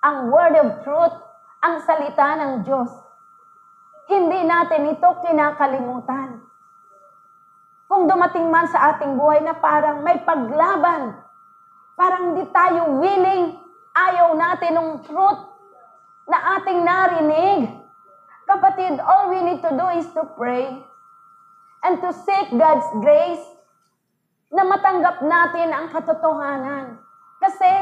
[0.01, 1.16] ang word of truth,
[1.61, 2.88] ang salita ng Diyos,
[4.09, 6.40] hindi natin ito kinakalimutan.
[7.92, 11.12] Kung dumating man sa ating buhay na parang may paglaban,
[11.92, 13.53] parang hindi tayo willing,
[13.92, 15.40] ayaw natin ng truth
[16.25, 17.68] na ating narinig.
[18.49, 20.73] Kapatid, all we need to do is to pray
[21.85, 23.52] and to seek God's grace
[24.53, 27.01] na matanggap natin ang katotohanan.
[27.41, 27.73] Kasi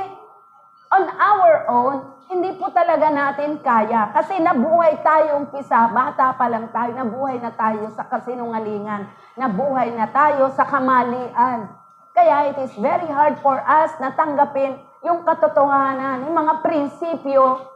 [0.95, 1.97] on our own,
[2.31, 4.15] hindi po talaga natin kaya.
[4.15, 10.07] Kasi nabuhay tayo umpisa, bata pa lang tayo, nabuhay na tayo sa kasinungalingan, nabuhay na
[10.15, 11.67] tayo sa kamalian.
[12.15, 17.67] Kaya it is very hard for us na tanggapin yung katotohanan, yung mga prinsipyo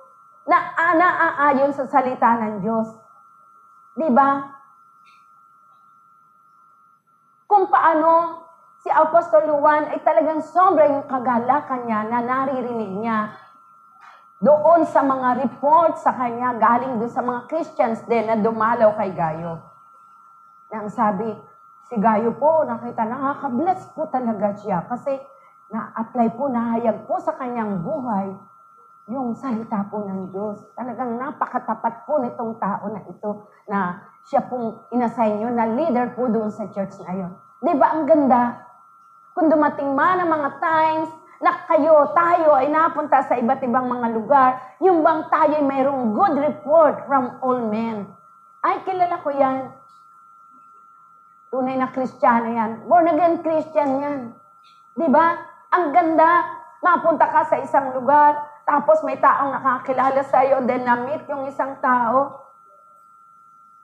[0.47, 2.95] na naaayon sa salita ng Diyos.
[3.99, 4.55] Di ba?
[7.51, 8.44] Kung paano
[8.85, 13.33] si Apostol Juan ay talagang sobra yung kagalakan niya na naririnig niya
[14.45, 19.17] doon sa mga report sa kanya galing doon sa mga Christians din na dumalaw kay
[19.17, 19.57] Gayo.
[20.69, 21.33] Nang sabi,
[21.89, 25.17] si Gayo po, nakita, nakakabless po talaga siya kasi
[25.73, 28.37] na-apply po, nahayag po sa kanyang buhay
[29.09, 30.61] yung salita po ng Diyos.
[30.77, 33.97] Talagang napakatapat po nitong tao na ito na
[34.29, 37.33] siya pong inassign nyo na leader po doon sa church na yun.
[37.65, 38.64] Di ba ang ganda?
[39.35, 41.11] Kung dumating man ang mga times
[41.43, 46.15] na kayo, tayo ay napunta sa iba't ibang mga lugar, yung bang tayo ay mayroong
[46.15, 48.07] good report from all men.
[48.63, 49.75] Ay, kilala ko yan.
[51.51, 52.71] Tunay na Kristiyano yan.
[52.87, 54.21] Born again Christian yan.
[54.95, 55.37] Di ba?
[55.75, 56.63] Ang ganda.
[56.85, 58.37] Mapunta ka sa isang lugar,
[58.69, 62.45] tapos may taong nakakilala sa iyo, then na-meet yung isang tao.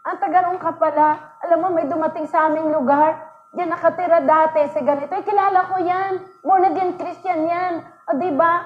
[0.05, 1.17] Ang tagarong ka pala.
[1.41, 5.11] Alam mo, may dumating sa aming lugar, Diyan nakatira dati sa ganito.
[5.11, 6.13] Ay, kilala ko yan.
[6.43, 7.83] Born again Christian yan.
[8.07, 8.63] O, di ba?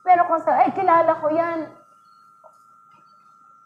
[0.00, 1.68] Pero kung sa, ay, kilala ko yan.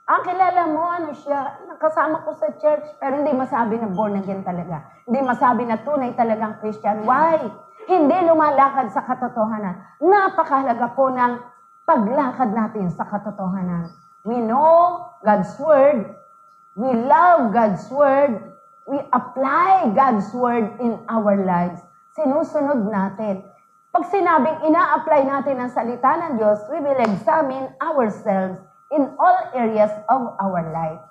[0.07, 4.47] Ah, kilala mo, ano siya, nakasama ko sa church, pero hindi masabi na born again
[4.47, 4.87] talaga.
[5.03, 7.03] Hindi masabi na tunay talagang Christian.
[7.03, 7.43] Why?
[7.91, 9.99] Hindi lumalakad sa katotohanan.
[9.99, 11.43] Napakahalaga po ng
[11.83, 13.91] paglakad natin sa katotohanan.
[14.23, 16.15] We know God's Word.
[16.79, 18.46] We love God's Word.
[18.87, 21.83] We apply God's Word in our lives.
[22.15, 23.43] Sinusunod natin.
[23.91, 28.63] Pag sinabing ina-apply natin ang salita ng Diyos, we will examine ourselves
[28.95, 31.03] in all areas of our life.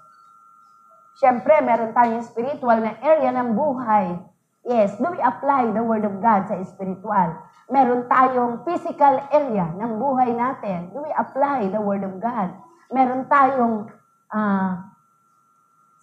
[1.20, 4.24] Siyempre, meron tayong spiritual na area ng buhay.
[4.64, 7.30] Yes, do we apply the Word of God sa spiritual?
[7.68, 10.96] Meron tayong physical area ng buhay natin.
[10.96, 12.56] Do we apply the Word of God?
[12.88, 13.92] Meron tayong
[14.32, 14.95] ah,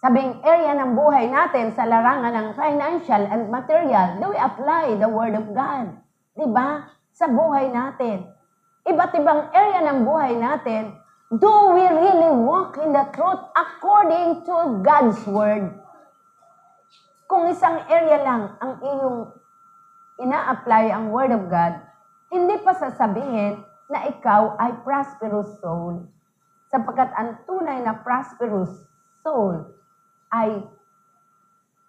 [0.03, 4.19] sabing area ng buhay natin sa larangan ng financial and material.
[4.19, 5.95] Do we apply the Word of God?
[6.35, 6.91] Di ba?
[7.15, 8.27] Sa buhay natin.
[8.83, 10.91] Iba't ibang area ng buhay natin,
[11.31, 15.71] do we really walk in the truth according to God's Word?
[17.31, 19.31] Kung isang area lang ang iyong
[20.19, 21.79] ina-apply ang Word of God,
[22.27, 23.55] hindi pa sasabihin
[23.87, 26.11] na ikaw ay prosperous soul.
[26.67, 28.83] Sapagkat ang tunay na prosperous
[29.23, 29.79] soul
[30.33, 30.65] ay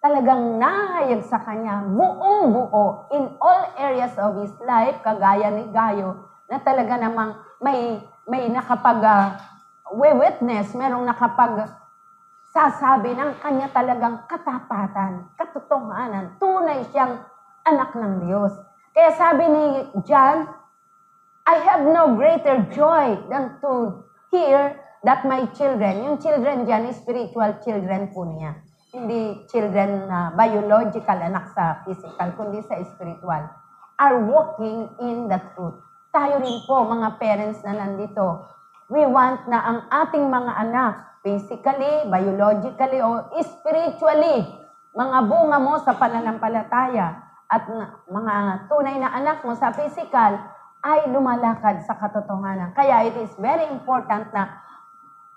[0.05, 6.29] talagang nahayag sa kanya buong buo in all areas of his life, kagaya ni Gayo,
[6.45, 7.97] na talaga namang may,
[8.29, 9.33] may nakapag uh,
[9.97, 11.73] witness, merong nakapag
[12.53, 17.19] sasabi ng kanya talagang katapatan, katotohanan, tunay siyang
[17.65, 18.53] anak ng Diyos.
[18.95, 19.65] Kaya sabi ni
[20.07, 20.47] John,
[21.45, 27.61] I have no greater joy than to hear that my children, yung children dyan, spiritual
[27.61, 28.57] children po niya.
[28.89, 33.45] Hindi children na biological, anak sa physical, kundi sa spiritual,
[34.01, 35.77] are walking in the truth.
[36.09, 38.49] Tayo rin po, mga parents na nandito,
[38.89, 44.47] we want na ang ating mga anak, physically, biologically, o spiritually,
[44.95, 47.61] mga bunga mo sa pananampalataya, at
[48.09, 48.33] mga
[48.65, 50.39] tunay na anak mo sa physical,
[50.85, 52.73] ay lumalakad sa katotohanan.
[52.73, 54.64] Kaya it is very important na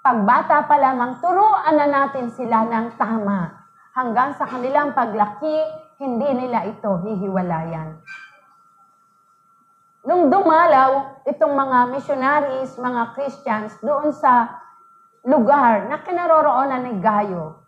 [0.08, 3.52] pagbata pa lamang, turuan na natin sila ng tama.
[3.92, 5.60] Hanggang sa kanilang paglaki,
[6.00, 8.00] hindi nila ito hihiwalayan.
[10.08, 14.64] Nung dumalaw itong mga missionaries, mga Christians, doon sa
[15.28, 17.60] lugar na kinaroroonan ni Gayo,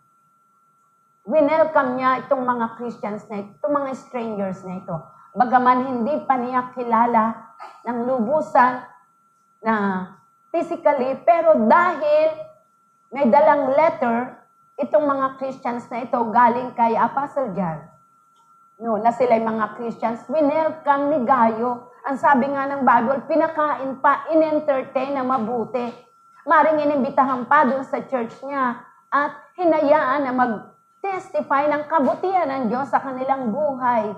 [1.29, 4.97] winelcome niya itong mga Christians na ito, itong mga strangers na ito.
[5.37, 7.53] Bagaman hindi pa niya kilala
[7.85, 8.81] ng lubusan
[9.61, 9.75] na
[10.51, 12.29] physically, pero dahil
[13.11, 14.35] may dalang letter,
[14.79, 17.79] itong mga Christians na ito galing kay Apostle John.
[18.81, 21.93] No, na sila mga Christians, winelcome ni Gayo.
[22.01, 25.85] Ang sabi nga ng Bible, pinakain pa, in-entertain na mabuti.
[26.49, 28.81] Maring inimbitahan pa doon sa church niya
[29.13, 34.17] at hinayaan na mag-testify ng kabutihan ng Diyos sa kanilang buhay.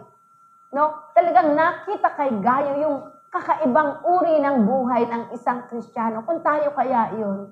[0.72, 1.12] No?
[1.12, 2.98] Talagang nakita kay Gayo yung
[3.34, 6.22] kakaibang uri ng buhay ng isang Kristiyano.
[6.22, 7.50] Kung tayo kaya yun,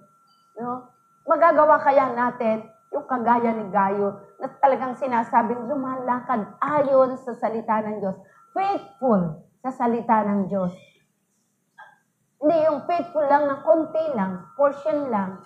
[0.61, 0.93] no?
[1.25, 7.97] magagawa kaya natin yung kagaya ni Gayo na talagang sinasabing lumalakad ayon sa salita ng
[7.97, 8.17] Diyos.
[8.53, 10.75] Faithful sa salita ng Diyos.
[12.41, 15.41] Hindi yung faithful lang na konti lang, portion lang.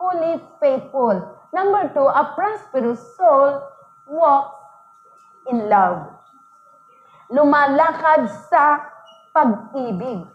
[0.00, 1.18] Holy faithful.
[1.54, 3.62] Number two, a prosperous soul
[4.10, 4.58] walks
[5.50, 6.18] in love.
[7.30, 8.89] Lumalakad sa
[9.30, 10.26] pag-ibig.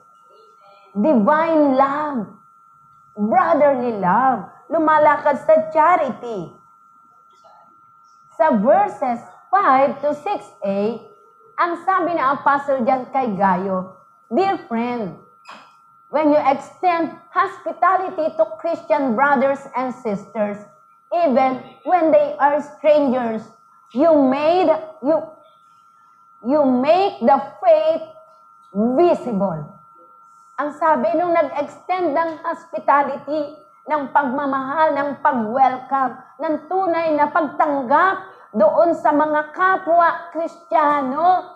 [0.96, 2.20] Divine love.
[3.16, 4.48] Brotherly love.
[4.72, 6.52] Lumalakad sa charity.
[8.36, 10.80] Sa verses 5 to 6a,
[11.56, 13.96] ang sabi ng Apostle dyan kay Gayo,
[14.28, 15.16] Dear friend,
[16.12, 20.60] when you extend hospitality to Christian brothers and sisters,
[21.14, 23.44] even when they are strangers,
[23.96, 24.68] you made
[25.00, 25.24] you
[26.44, 28.15] you make the faith
[28.76, 29.64] visible.
[30.60, 38.16] Ang sabi nung nag-extend ng hospitality, ng pagmamahal, ng pag-welcome, ng tunay na pagtanggap
[38.56, 41.56] doon sa mga kapwa Kristiyano,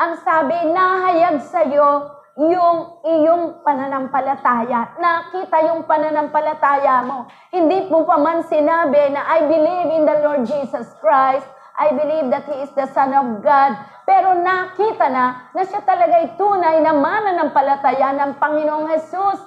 [0.00, 4.96] ang sabi, nahayag sa iyo yung iyong pananampalataya.
[4.96, 7.28] Nakita yung pananampalataya mo.
[7.52, 11.44] Hindi mo pa man sinabi na I believe in the Lord Jesus Christ.
[11.80, 13.72] I believe that He is the Son of God.
[14.04, 19.40] Pero nakita na na siya talaga'y tunay na mananampalataya ng Panginoong Jesus.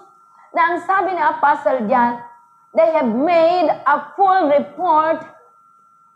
[0.49, 2.17] Na ang sabi ni Apostle John,
[2.73, 5.21] they have made a full report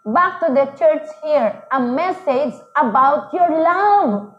[0.09, 4.33] back to the church here, a message about your love.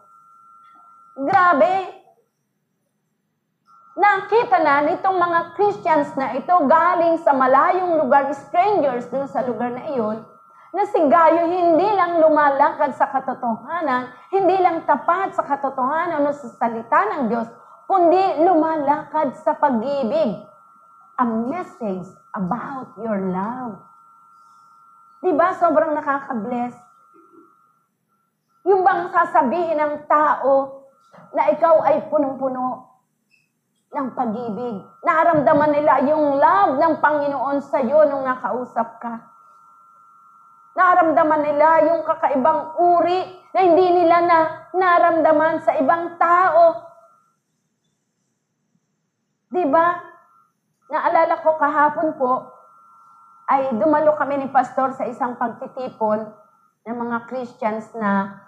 [1.15, 1.99] Grabe.
[3.99, 9.75] nakita na nitong mga Christians na ito galing sa malayong lugar, strangers dun sa lugar
[9.75, 10.23] na iyon,
[10.69, 16.49] na si Gayo hindi lang lumalakad sa katotohanan, hindi lang tapat sa katotohanan o sa
[16.61, 17.49] salita ng Diyos,
[17.89, 20.45] kundi lumalakad sa pag-ibig.
[21.19, 23.81] A message about your love.
[25.19, 26.79] Di ba sobrang nakaka-bless?
[28.69, 30.85] Yung bang sasabihin ng tao
[31.35, 32.87] na ikaw ay punong-puno
[33.89, 34.85] ng pag-ibig.
[35.03, 39.38] Naramdaman nila yung love ng Panginoon sa iyo nung nakausap ka.
[40.79, 44.39] Naramdaman nila yung kakaibang uri na hindi nila na
[44.71, 46.87] naramdaman sa ibang tao.
[49.51, 49.99] Di ba?
[50.87, 52.33] Naalala ko kahapon po,
[53.49, 56.31] ay dumalo kami ni Pastor sa isang pagtitipon
[56.87, 58.45] ng mga Christians na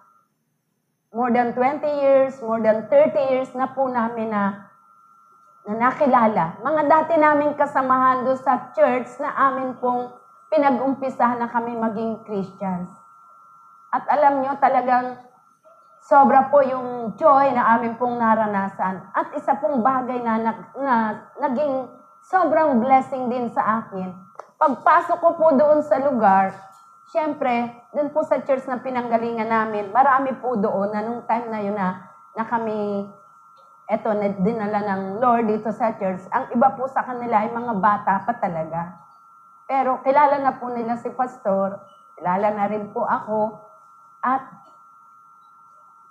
[1.11, 4.71] more than 20 years, more than 30 years na po namin na
[5.67, 6.57] na nakilala.
[6.65, 10.20] Mga dati naming kasamahan doon sa church na amin pong
[10.51, 12.91] pinag-umpisahan na kami maging Christians.
[13.91, 15.19] At alam nyo, talagang
[16.03, 19.03] sobra po yung joy na amin pong naranasan.
[19.15, 20.95] At isa pong bagay na, na, na
[21.39, 21.87] naging
[22.27, 24.11] sobrang blessing din sa akin.
[24.61, 26.53] Pagpasok ko po doon sa lugar,
[27.11, 31.61] syempre, doon po sa church na pinanggalingan namin, marami po doon na nung time na
[31.65, 33.09] yun na, na kami
[33.91, 37.75] eto, na dinala ng Lord dito sa church, ang iba po sa kanila ay mga
[37.83, 39.10] bata pa talaga.
[39.71, 41.79] Pero kilala na po nila si Pastor,
[42.19, 43.55] kilala na rin po ako,
[44.19, 44.43] at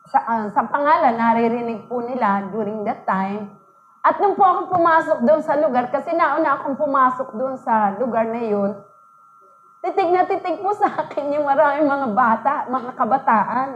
[0.07, 3.51] sa, uh, sa pangalan, naririnig po nila during that time.
[3.99, 8.32] At nung po ako pumasok doon sa lugar, kasi nauna akong pumasok doon sa lugar
[8.32, 8.80] na yun,
[9.84, 13.70] titig na titig po sa akin yung maraming mga bata, mga kabataan.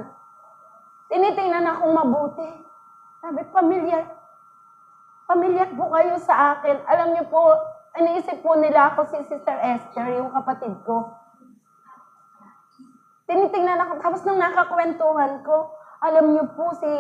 [1.12, 2.50] Tinitingnan akong mabuti.
[3.20, 4.08] Sabi, pamilyar.
[5.28, 6.88] Pamilyar po kayo sa akin.
[6.88, 7.52] Alam niyo po,
[7.94, 11.14] iniisip po nila ako si Sister Esther, yung kapatid ko.
[13.30, 15.72] Tinitingnan ako, tapos nung nakakwentuhan ko,
[16.04, 16.92] alam niyo po si,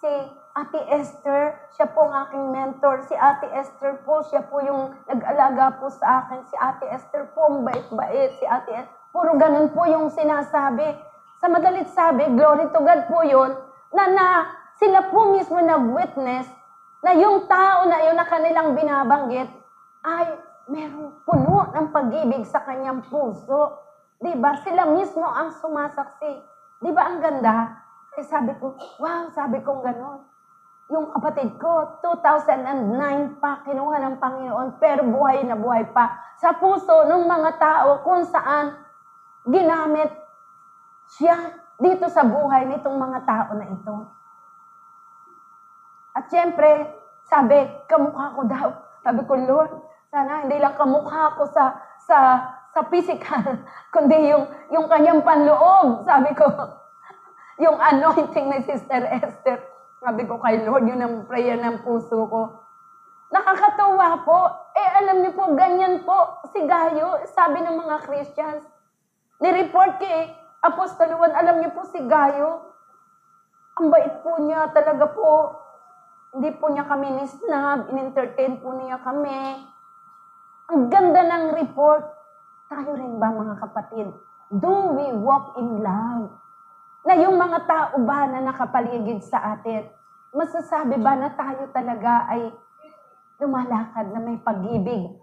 [0.00, 0.10] si
[0.56, 3.04] Ate Esther, siya po ang aking mentor.
[3.04, 6.40] Si Ate Esther po, siya po yung nag-alaga po sa akin.
[6.48, 8.40] Si Ate Esther po, ang bait-bait.
[8.40, 10.96] Si Ate Esther, puro ganun po yung sinasabi.
[11.44, 13.52] Sa madalit sabi, glory to God po yun,
[13.92, 14.26] na na
[14.80, 16.48] sila po mismo nag-witness
[17.04, 19.48] na yung tao na yun na kanilang binabanggit
[20.06, 20.26] ay
[20.70, 23.82] merong puno ng pag-ibig sa kanyang puso.
[24.22, 24.54] Di ba?
[24.62, 26.32] Sila mismo ang sumasaksi.
[26.78, 27.82] Di ba ang ganda?
[28.14, 30.20] Eh sabi ko, wow, sabi kong gano'n.
[30.94, 37.10] Yung kapatid ko, 2009 pa kinuha ng Panginoon, pero buhay na buhay pa sa puso
[37.10, 38.78] ng mga tao kung saan
[39.42, 40.14] ginamit
[41.10, 43.96] siya dito sa buhay nitong mga tao na ito.
[46.16, 46.96] At syempre,
[47.26, 48.68] sabi, kamukha ko daw.
[49.04, 49.72] Sabi ko, Lord,
[50.10, 52.18] sana hindi lang kamukha ko sa sa
[52.70, 56.04] sa physical, kundi yung yung kanyang panloob.
[56.04, 56.46] Sabi ko,
[57.64, 59.58] yung anointing ni Sister Esther.
[60.04, 62.66] Sabi ko kay Lord, yun ang prayer ng puso ko.
[63.32, 64.38] Nakakatuwa po.
[64.76, 68.62] Eh, alam niyo po, ganyan po si Gayo, sabi ng mga Christians.
[69.42, 70.30] Ni-report kay
[70.62, 72.70] Apostol Juan, alam niyo po si Gayo,
[73.76, 75.58] ang bait po niya, talaga po.
[76.32, 79.65] Hindi po niya kami ni-snub, in-entertain po niya kami.
[80.66, 82.02] Ang ganda ng report.
[82.66, 84.10] Tayo rin ba mga kapatid?
[84.50, 86.26] Do we walk in love?
[87.06, 89.86] Na yung mga tao ba na nakapaligid sa atin,
[90.34, 92.50] masasabi ba na tayo talaga ay
[93.38, 95.14] lumalakad na may pag-ibig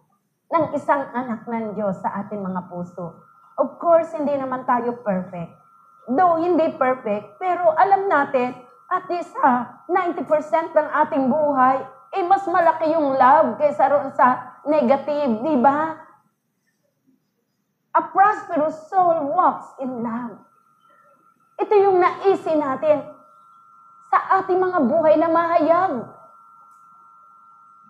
[0.48, 3.12] ng isang anak ng Diyos sa ating mga puso?
[3.60, 5.60] Of course, hindi naman tayo perfect.
[6.08, 8.56] Though hindi perfect, pero alam natin,
[8.88, 10.24] at least uh, 90%
[10.72, 11.84] ng ating buhay,
[12.34, 15.94] mas malaki yung love kaysa roon sa negative, di ba?
[17.94, 20.42] A prosperous soul walks in love.
[21.62, 23.06] Ito yung naisi natin
[24.10, 26.10] sa ating mga buhay na mahayag.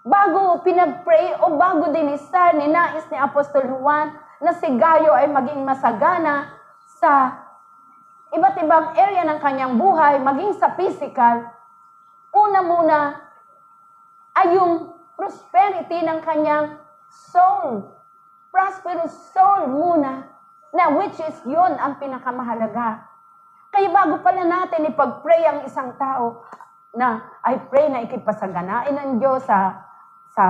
[0.04, 4.12] Bago pinag-pray o bago dinisar ni nais ni Apostol Juan
[4.44, 6.52] na si Gayo ay maging masagana
[7.00, 7.32] sa
[8.36, 11.48] iba't ibang area ng kanyang buhay, maging sa physical,
[12.36, 13.23] una muna
[14.34, 16.78] ay yung prosperity ng kanyang
[17.10, 17.94] soul.
[18.54, 20.30] Prosperous soul muna,
[20.74, 23.06] na which is yon ang pinakamahalaga.
[23.74, 26.46] Kaya bago pala natin ipag-pray ang isang tao
[26.94, 29.82] na I pray na ikipasaganain ng Diyos sa
[30.34, 30.46] sa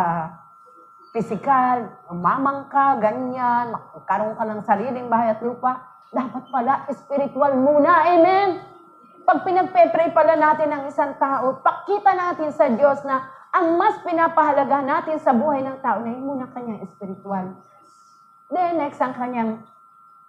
[1.14, 5.78] physical, mamang ka, ganyan, magkaroon ka ng sariling bahay at lupa,
[6.10, 8.10] dapat pala spiritual muna.
[8.10, 8.66] Amen?
[9.24, 14.82] Pag pinagpe-pray pala natin ng isang tao, pakita natin sa Diyos na ang mas pinapahalaga
[14.82, 17.54] natin sa buhay ng tao na yung muna kanyang spiritual.
[18.50, 19.62] Then, next ang kanyang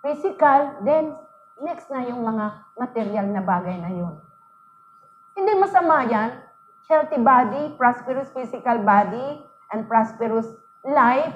[0.04, 0.84] physical.
[0.84, 1.16] Then,
[1.64, 4.20] next na yung mga material na bagay na yun.
[5.32, 6.36] Hindi masama yan.
[6.84, 9.40] Healthy body, prosperous physical body,
[9.72, 10.46] and prosperous
[10.84, 11.32] life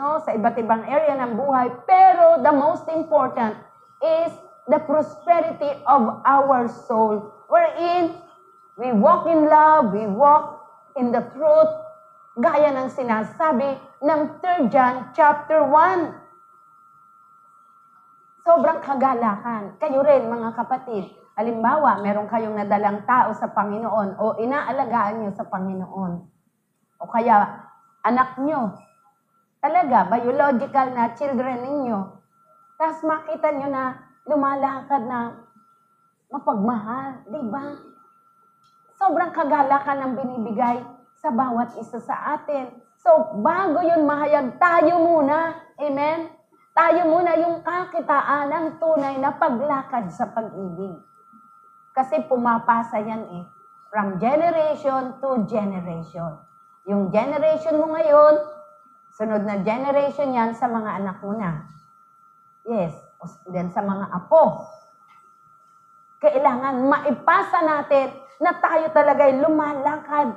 [0.00, 1.68] no, sa iba't ibang area ng buhay.
[1.84, 3.52] Pero the most important
[4.00, 4.32] is
[4.66, 7.36] the prosperity of our soul.
[7.52, 8.16] Wherein,
[8.80, 10.51] we walk in love, we walk
[10.96, 11.72] in the truth,
[12.36, 16.16] gaya ng sinasabi ng 3 John chapter 1.
[18.42, 19.78] Sobrang kagalakan.
[19.78, 21.06] Kayo rin, mga kapatid.
[21.38, 26.12] Halimbawa, meron kayong nadalang tao sa Panginoon o inaalagaan nyo sa Panginoon.
[27.00, 27.68] O kaya,
[28.04, 28.76] anak nyo,
[29.62, 31.98] talaga, biological na children ninyo.
[32.76, 33.84] Tapos makita nyo na
[34.26, 35.38] lumalakad na
[36.28, 37.91] mapagmahal, di ba?
[39.02, 40.78] Sobrang kagalakan ng binibigay
[41.18, 42.70] sa bawat isa sa atin.
[43.02, 45.58] So, bago yun mahayag, tayo muna.
[45.74, 46.30] Amen?
[46.70, 50.94] Tayo muna yung kakitaan ng tunay na paglakad sa pag-ibig.
[51.90, 53.44] Kasi pumapasa yan eh.
[53.90, 56.38] From generation to generation.
[56.86, 58.38] Yung generation mo ngayon,
[59.18, 61.66] sunod na generation yan sa mga anak mo na.
[62.70, 62.94] Yes,
[63.50, 64.62] then sa mga apo.
[66.22, 70.34] Kailangan maipasa natin na tayo talaga ay lumalakad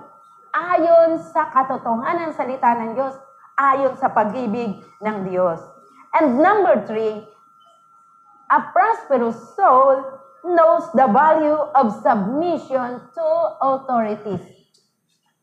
[0.54, 3.18] ayon sa katotohanan ng salita ng Diyos,
[3.58, 5.58] ayon sa pag-ibig ng Diyos.
[6.14, 7.26] And number three,
[8.54, 10.06] a prosperous soul
[10.46, 13.26] knows the value of submission to
[13.60, 14.46] authorities.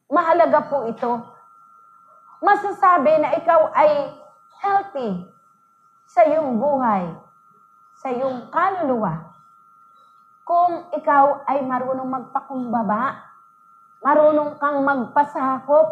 [0.06, 1.18] Mahalaga po ito.
[2.38, 4.14] Masasabi na ikaw ay
[4.62, 5.26] healthy
[6.06, 7.10] sa iyong buhay,
[7.98, 9.21] sa iyong kaluluwa,
[10.42, 13.18] kung ikaw ay marunong magpakumbaba,
[14.02, 15.88] marunong kang magpasakop,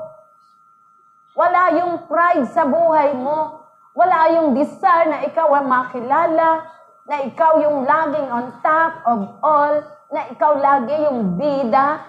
[1.38, 3.62] wala yung pride sa buhay mo,
[3.94, 6.66] wala yung desire na ikaw ang makilala,
[7.06, 9.74] na ikaw yung laging on top of all,
[10.10, 12.02] na ikaw lagi yung bida.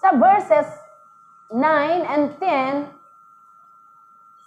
[0.00, 0.68] Sa verses
[1.52, 1.60] 9
[2.04, 2.98] and 10,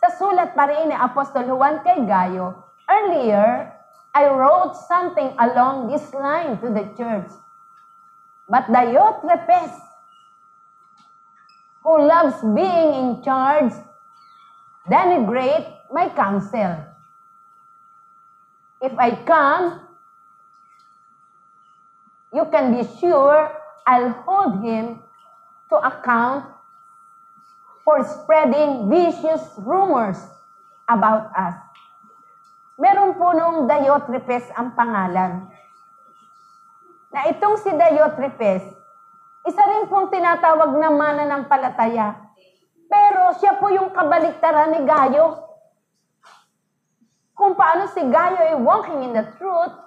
[0.01, 3.70] sa sulat pa rin ni Apostol Juan kay Gayo, earlier,
[4.13, 7.31] I wrote something along this line to the church.
[8.49, 9.79] But Diotrephes,
[11.83, 13.71] who loves being in charge,
[14.89, 16.83] denigrate my counsel.
[18.81, 19.79] If I come,
[22.33, 23.51] you can be sure
[23.85, 24.99] I'll hold him
[25.69, 26.45] to account
[27.85, 30.17] for spreading vicious rumors
[30.89, 31.60] about us.
[32.81, 35.45] Meron po nung Diotrephes ang pangalan.
[37.13, 38.65] Na itong si Diotrephes,
[39.45, 42.17] isa rin pong tinatawag na mananampalataya.
[42.89, 45.45] Pero siya po yung kabaliktaran ni Gayo.
[47.37, 49.77] Kung paano si Gayo ay walking in the truth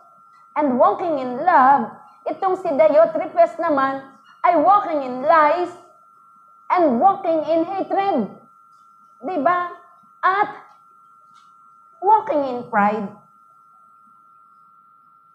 [0.55, 1.91] and walking in love,
[2.31, 4.07] itong si Diotrephes naman
[4.47, 5.75] ay walking in lies
[6.71, 8.31] and walking in hatred.
[9.19, 9.59] Diba?
[10.23, 10.64] At
[12.05, 13.09] walking in pride.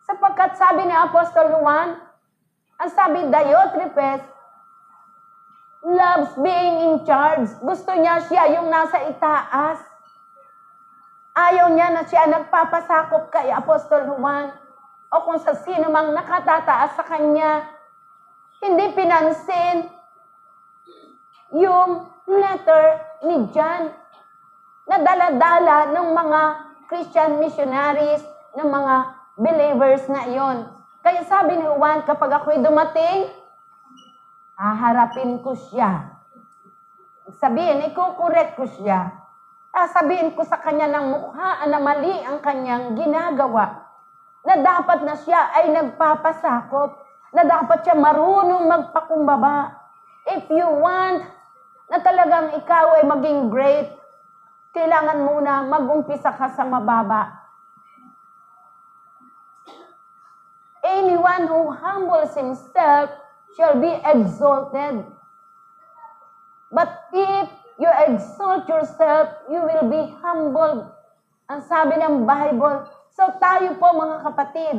[0.05, 1.97] Sapagkat sabi ni Apostol Juan,
[2.77, 4.21] ang sabi Diotrephes,
[5.81, 7.49] loves being in charge.
[7.59, 9.81] Gusto niya siya yung nasa itaas.
[11.33, 14.53] Ayaw niya na siya nagpapasakop kay Apostol Juan
[15.09, 17.65] o kung sa sino mang nakatataas sa kanya.
[18.59, 19.87] Hindi pinansin
[21.55, 22.85] yung letter
[23.25, 23.98] ni John
[24.89, 26.41] na dala-dala ng mga
[26.89, 28.25] Christian missionaries,
[28.57, 28.95] ng mga
[29.37, 30.65] believers na iyon.
[31.05, 33.29] Kaya sabi ni Juan, kapag ako'y dumating,
[34.57, 36.17] haharapin ko siya.
[37.37, 39.13] Sabihin, ikukorek ko siya.
[39.69, 43.85] Sasabihin ko sa kanya ng mukha na mali ang kanyang ginagawa.
[44.41, 46.97] Na dapat na siya ay nagpapasakop.
[47.37, 49.77] Na dapat siya marunong magpakumbaba.
[50.25, 51.21] If you want
[51.93, 53.98] na talagang ikaw ay maging great,
[54.73, 57.41] kailangan muna mag-umpisa ka sa mababa.
[60.85, 63.11] Anyone who humbles himself
[63.57, 65.05] shall be exalted.
[66.69, 67.49] But if
[67.81, 70.87] you exalt yourself, you will be humbled.
[71.49, 72.85] Ang sabi ng Bible.
[73.13, 74.77] So tayo po mga kapatid,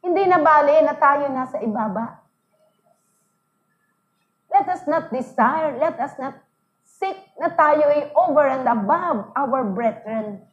[0.00, 2.22] hindi na bali na tayo nasa ibaba.
[4.50, 6.40] Let us not desire, let us not
[7.00, 10.44] seek na tayo ay over and above our brethren.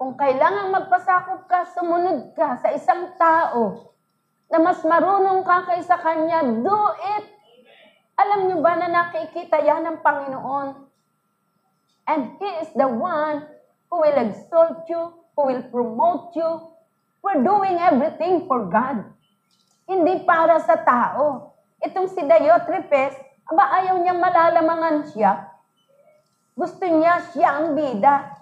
[0.00, 3.92] Kung kailangan magpasakop ka, sumunod ka sa isang tao
[4.48, 6.80] na mas marunong ka kaysa Kanya, do
[7.18, 7.26] it.
[8.16, 10.88] Alam niyo ba na nakikita yan ng Panginoon?
[12.08, 13.44] And He is the one
[13.92, 16.72] who will exalt you, who will promote you.
[17.20, 19.04] We're doing everything for God.
[19.84, 21.47] Hindi para sa tao.
[21.78, 23.14] Itong si Diotrepes,
[23.46, 25.54] aba ayaw niyang malalamangan siya.
[26.58, 28.34] Gusto niya siya ang bida.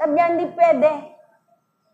[0.00, 0.90] Sabi niya, hindi pwede.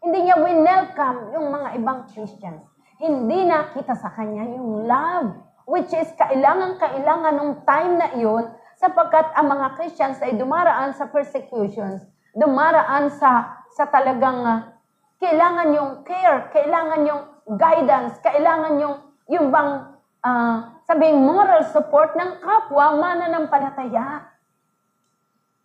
[0.01, 2.63] Hindi niya winelcome yung mga ibang Christians.
[3.03, 5.35] Hindi nakita sa kanya yung love,
[5.67, 8.49] which is kailangan-kailangan nung time na iyon
[8.81, 12.01] sapagkat ang mga Christians ay dumaraan sa persecutions,
[12.33, 14.73] dumaraan sa sa talagang uh,
[15.21, 17.23] kailangan yung care, kailangan yung
[17.61, 18.97] guidance, kailangan yung
[19.29, 19.90] yung bang
[20.25, 24.31] uh, sabing moral support ng kapwa mananampalataya.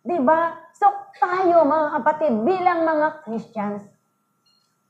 [0.04, 0.54] 'Di ba?
[0.76, 0.86] So
[1.16, 3.82] tayo mga kapatid bilang mga Christians,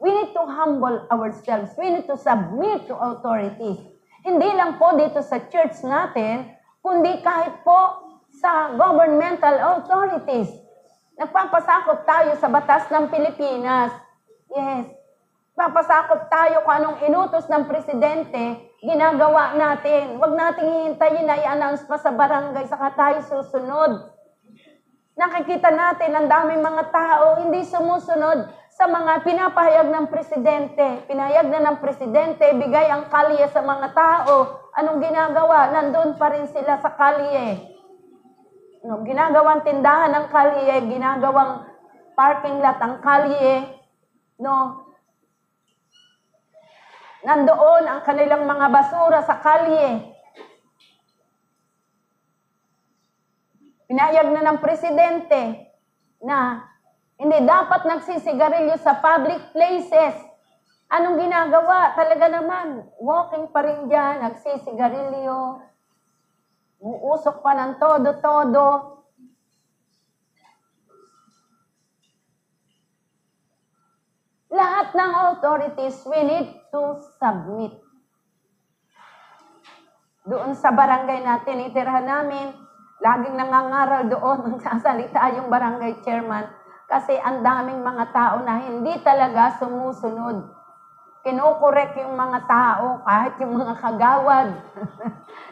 [0.03, 1.73] we need to humble ourselves.
[1.79, 3.81] We need to submit to authorities.
[4.27, 6.51] Hindi lang po dito sa church natin,
[6.83, 8.11] kundi kahit po
[8.43, 10.51] sa governmental authorities.
[11.17, 13.95] Nagpapasakop tayo sa batas ng Pilipinas.
[14.51, 14.93] Yes.
[15.57, 20.14] Papasakop tayo kung anong inutos ng presidente, ginagawa natin.
[20.22, 24.14] Huwag nating hihintayin na i-announce pa sa barangay saka tayo susunod.
[25.18, 31.03] Nakikita natin ang daming mga tao hindi sumusunod sa mga pinapahayag ng presidente.
[31.09, 34.62] Pinahayag na ng presidente, bigay ang kalye sa mga tao.
[34.76, 35.72] Anong ginagawa?
[35.72, 37.74] Nandun pa rin sila sa kalye.
[38.84, 41.64] No, ginagawang tindahan ng kalye, ginagawang
[42.14, 43.66] parking lot ang kalye,
[44.39, 44.86] no,
[47.27, 50.14] nandoon ang kanilang mga basura sa kalye.
[53.91, 55.74] Pinayag na ng presidente
[56.22, 56.62] na
[57.18, 60.14] hindi dapat nagsisigarilyo sa public places.
[60.87, 61.99] Anong ginagawa?
[61.99, 65.66] Talaga naman, walking pa rin dyan, nagsisigarilyo,
[66.77, 68.95] Uusok pa ng todo-todo.
[74.57, 77.77] Lahat ng authorities, we need to submit.
[80.25, 82.57] Doon sa barangay natin, itirahan namin,
[83.05, 86.49] laging nangangaral doon, nagsasalita yung barangay chairman,
[86.89, 90.49] kasi ang daming mga tao na hindi talaga sumusunod.
[91.21, 94.49] Kinukorek yung mga tao, kahit yung mga kagawad.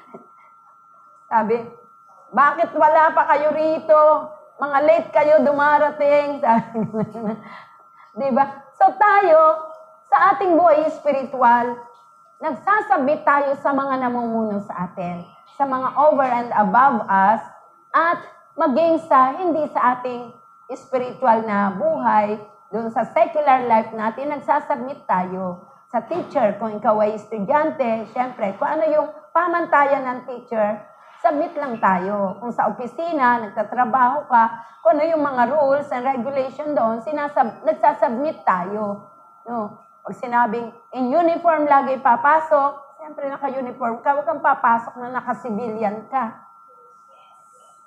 [1.31, 1.61] Sabi,
[2.33, 4.01] bakit wala pa kayo rito?
[4.57, 6.41] Mga late kayo dumarating.
[8.23, 8.64] Di ba?
[8.75, 9.71] So tayo,
[10.11, 11.79] sa ating buhay spiritual,
[12.43, 15.23] nagsasabit tayo sa mga namumuno sa atin,
[15.55, 17.43] sa mga over and above us,
[17.95, 18.21] at
[18.59, 20.35] maging sa hindi sa ating
[20.75, 22.39] spiritual na buhay,
[22.75, 25.63] doon sa secular life natin, nagsasubmit tayo
[25.95, 26.59] sa teacher.
[26.59, 30.83] Kung ikaw ay estudyante, syempre, kung ano yung pamantayan ng teacher,
[31.25, 32.37] submit lang tayo.
[32.37, 34.45] Kung sa opisina, nagtatrabaho ka,
[34.85, 39.09] kung ano yung mga rules and regulation doon, sinasab nagsasubmit tayo.
[39.49, 39.81] No?
[40.05, 46.45] Pag sinabing, in uniform lagi papasok, siyempre naka-uniform ka, huwag kang papasok na naka-civilian ka.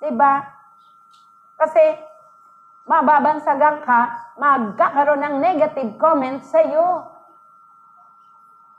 [0.02, 0.42] Diba?
[1.54, 1.94] Kasi,
[2.90, 4.00] mababansagan ka,
[4.34, 7.06] magkakaroon ng negative comments sa iyo.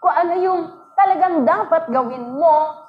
[0.03, 0.61] Kung ano yung
[0.99, 2.88] talagang dapat gawin mo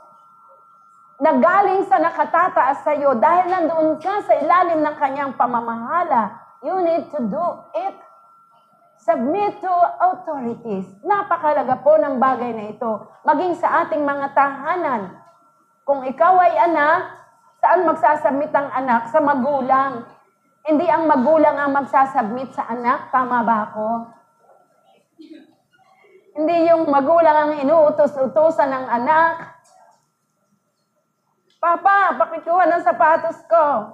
[1.20, 6.32] na galing sa nakatataas sa iyo dahil nandoon ka sa ilalim ng kanyang pamamahala.
[6.64, 7.46] You need to do
[7.76, 7.96] it.
[9.00, 10.88] Submit to authorities.
[11.04, 13.04] Napakalaga po ng bagay na ito.
[13.24, 15.20] Maging sa ating mga tahanan.
[15.84, 17.20] Kung ikaw ay anak,
[17.60, 19.08] saan magsasubmit ang anak?
[19.12, 20.04] Sa magulang.
[20.64, 23.08] Hindi ang magulang ang magsasubmit sa anak.
[23.12, 23.88] Tama ba ako?
[26.36, 29.59] Hindi yung magulang ang inuutos-utosan ng anak
[31.60, 33.92] Papa, pakikuha ng sapatos ko.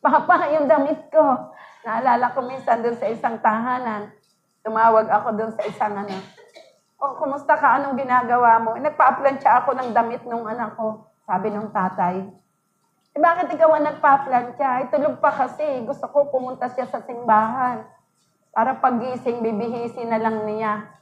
[0.00, 1.52] Papa, yung damit ko.
[1.84, 4.08] Naalala ko minsan doon sa isang tahanan.
[4.64, 6.16] Tumawag ako doon sa isang ano.
[6.96, 7.76] Oh, kumusta ka?
[7.76, 8.80] Anong ginagawa mo?
[8.80, 11.04] Eh, nagpa-plancha ako ng damit nung anak ko.
[11.28, 12.24] Sabi nung tatay.
[13.12, 14.68] Eh, bakit ikaw ang nagpa-plancha?
[14.82, 15.84] Eh, tulog pa kasi.
[15.84, 17.84] Gusto ko pumunta siya sa simbahan.
[18.56, 20.96] Para pagising, bibihisin na lang niya.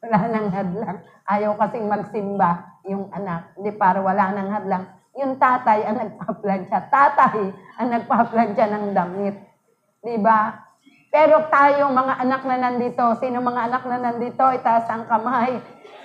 [0.00, 1.04] Wala nang hadlang.
[1.28, 3.56] Ayaw kasing magsimba yung anak.
[3.56, 4.84] Hindi para wala nang hadlang.
[5.18, 6.78] Yung tatay ang nagpa-plansya.
[6.88, 7.38] Tatay
[7.82, 9.36] ang nagpa-plansya ng damit.
[10.00, 10.70] Di ba?
[11.10, 15.58] Pero tayo mga anak na nandito, sino mga anak na nandito, itaas ang kamay.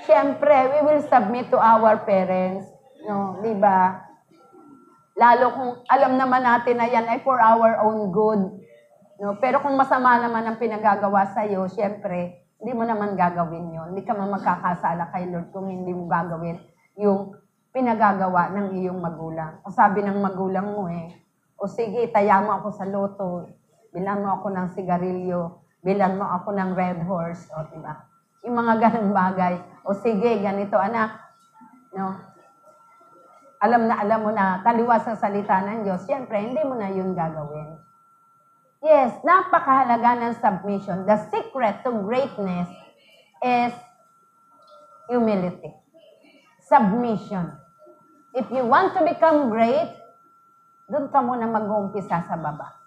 [0.04, 2.66] Siyempre, we will submit to our parents.
[3.06, 4.02] No, di ba?
[5.16, 8.42] Lalo kung alam naman natin na yan ay for our own good.
[9.22, 9.38] No?
[9.40, 13.88] Pero kung masama naman ang pinagagawa sa iyo, siyempre, hindi mo naman gagawin yon.
[13.92, 16.58] Hindi ka man magkakasala kay Lord kung hindi mo gagawin
[16.96, 17.36] yung
[17.76, 19.60] pinagagawa ng iyong magulang.
[19.68, 21.12] O sabi ng magulang mo eh,
[21.60, 23.52] o sige, taya mo ako sa loto,
[23.92, 28.08] bilan mo ako ng sigarilyo, bilan mo ako ng red horse, o diba?
[28.48, 29.56] Yung mga ganang bagay.
[29.84, 31.20] O sige, ganito anak,
[31.92, 32.16] no?
[33.60, 37.12] Alam na alam mo na taliwas sa salita ng Diyos, siyempre, hindi mo na yun
[37.12, 37.76] gagawin.
[38.86, 41.10] Yes, napakahalaga ng submission.
[41.10, 42.70] The secret to greatness
[43.42, 43.74] is
[45.10, 45.74] humility.
[46.70, 47.50] Submission.
[48.38, 49.90] If you want to become great,
[50.86, 52.78] doon ka muna mag-uumpisa sa baba.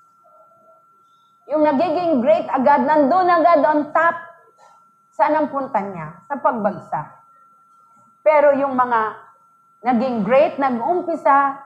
[1.50, 4.22] Yung nagiging great agad, nandun agad on top,
[5.10, 6.14] saan ang punta niya?
[6.30, 7.10] Sa pagbagsak.
[8.22, 9.18] Pero yung mga
[9.82, 11.58] naging great, nag-umpisa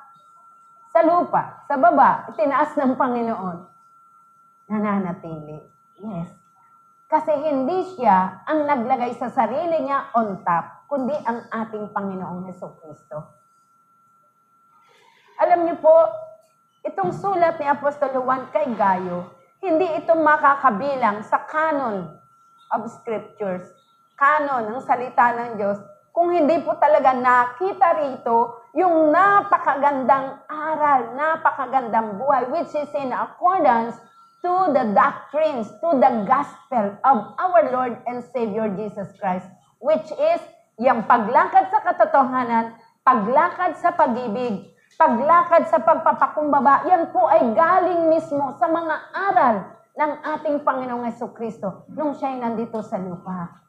[0.89, 3.72] sa lupa, sa baba, itinaas ng Panginoon,
[4.73, 5.61] nananatili.
[6.01, 6.33] Yes.
[7.13, 12.73] Kasi hindi siya ang naglagay sa sarili niya on top, kundi ang ating Panginoong Heso
[12.81, 13.37] Kristo.
[15.37, 15.93] Alam niyo po,
[16.89, 19.29] itong sulat ni Apostol Juan kay Gayo,
[19.61, 22.17] hindi ito makakabilang sa canon
[22.73, 23.69] of scriptures,
[24.17, 25.79] canon ng salita ng Diyos,
[26.17, 34.01] kung hindi po talaga nakita rito yung napakagandang aral, napakagandang buhay, which is in accordance
[34.43, 39.47] to the doctrines, to the gospel of our Lord and Savior Jesus Christ,
[39.79, 40.43] which is
[40.83, 42.75] yung paglakad sa katotohanan,
[43.07, 44.67] paglakad sa pag-ibig,
[44.99, 49.57] paglakad sa pagpapakumbaba, yan po ay galing mismo sa mga aral
[49.95, 53.63] ng ating Panginoong Yeso Kristo nung siya'y nandito sa lupa.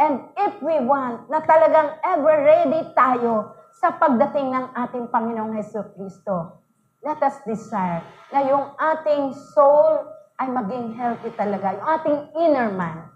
[0.00, 5.86] And if we want na talagang ever ready tayo sa pagdating ng ating Panginoong Heso
[5.92, 6.59] Kristo,
[7.00, 10.04] let us desire na yung ating soul
[10.40, 13.08] ay maging healthy talaga, yung ating inner man.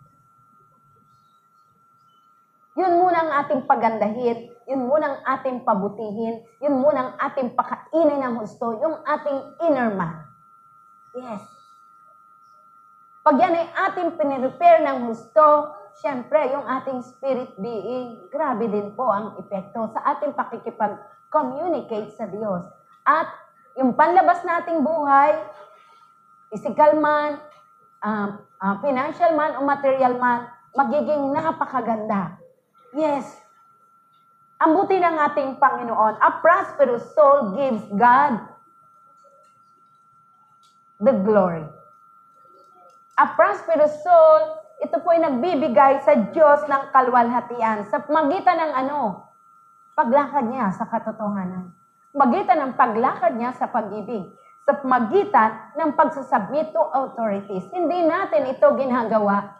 [2.74, 8.18] Yun muna ang ating pagandahin, yun muna ang ating pabutihin, yun muna ang ating pakainin
[8.18, 10.26] ng gusto, yung ating inner man.
[11.14, 11.44] Yes.
[13.24, 15.70] Pag yan ay ating pinrepair ng gusto,
[16.02, 22.66] syempre, yung ating spirit being, grabe din po ang epekto sa ating pakikipag-communicate sa Diyos.
[23.06, 23.43] At
[23.74, 25.34] yung panlabas nating buhay,
[26.54, 27.42] physical man,
[28.02, 32.38] uh, uh, financial man o material man, magiging napakaganda.
[32.94, 33.26] Yes.
[34.62, 38.38] Ang buti ng ating Panginoon, a prosperous soul gives God
[41.02, 41.66] the glory.
[43.18, 49.26] A prosperous soul, ito po ay nagbibigay sa Diyos ng kalwalhatian sa magitan ng ano?
[49.94, 51.83] Paglakad niya sa katotohanan.
[52.14, 54.24] Magitan ng paglakad niya sa pag-ibig.
[54.64, 57.66] Sa magitan ng pagsasubmit to authorities.
[57.74, 59.58] Hindi natin ito ginagawa.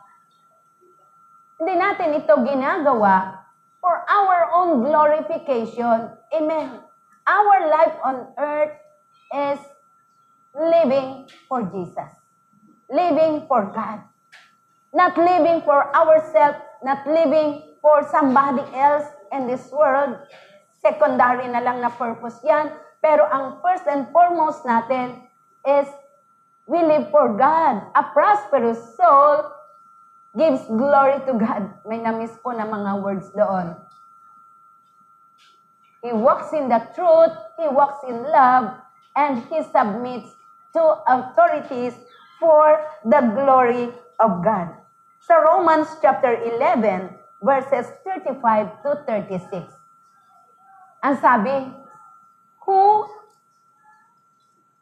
[1.60, 3.44] Hindi natin ito ginagawa
[3.82, 6.14] for our own glorification.
[6.32, 6.80] Amen.
[7.28, 8.74] Our life on earth
[9.34, 9.60] is
[10.54, 12.24] living for Jesus
[12.90, 14.00] living for God.
[14.94, 20.16] Not living for ourselves, not living for somebody else in this world.
[20.84, 22.68] Secondary na lang na purpose yan.
[23.00, 25.16] Pero ang first and foremost natin
[25.64, 25.88] is
[26.68, 27.88] we live for God.
[27.96, 29.48] A prosperous soul
[30.36, 31.72] gives glory to God.
[31.88, 33.80] May namiss po na mga words doon.
[36.04, 38.76] He walks in the truth, he walks in love,
[39.16, 40.28] and he submits
[40.76, 41.96] to authorities
[42.36, 43.88] for the glory
[44.20, 44.68] of God.
[45.24, 47.08] Sa Romans chapter 11,
[47.40, 49.83] verses 35 to 36.
[51.04, 51.68] Ang sabi,
[52.64, 53.04] Who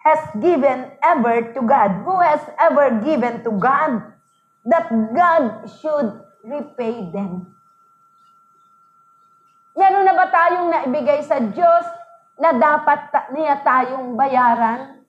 [0.06, 2.06] has given ever to God?
[2.06, 4.14] Who has ever given to God
[4.62, 7.50] that God should repay them?
[9.74, 11.86] Meron na ba tayong naibigay sa Diyos
[12.38, 15.02] na dapat ta- niya tayong bayaran?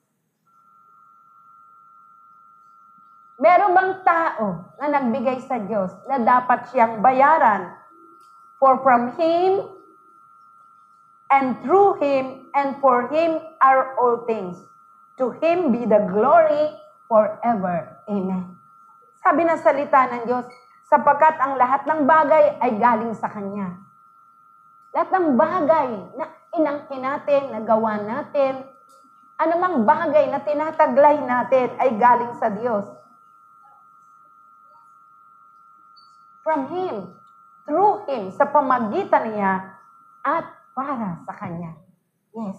[3.38, 7.76] Meron bang tao na nagbigay sa Diyos na dapat siyang bayaran?
[8.58, 9.83] For from Him
[11.34, 14.62] and through Him and for Him are all things.
[15.18, 16.78] To Him be the glory
[17.10, 17.98] forever.
[18.06, 18.54] Amen.
[19.18, 20.46] Sabi ng salita ng Diyos,
[20.86, 23.82] sapagkat ang lahat ng bagay ay galing sa Kanya.
[24.94, 28.62] Lahat ng bagay na inangkin natin, nagawa natin,
[29.42, 32.86] anumang bagay na tinataglay natin ay galing sa Diyos.
[36.46, 37.10] From Him,
[37.66, 39.54] through Him, sa pamagitan niya,
[40.22, 41.78] at para sa Kanya.
[42.34, 42.58] Yes.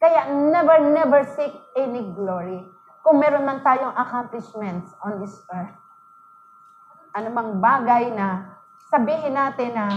[0.00, 2.60] Kaya never, never seek any glory.
[3.06, 5.76] Kung meron man tayong accomplishments on this earth.
[7.16, 8.60] anumang bagay na
[8.92, 9.88] sabihin natin na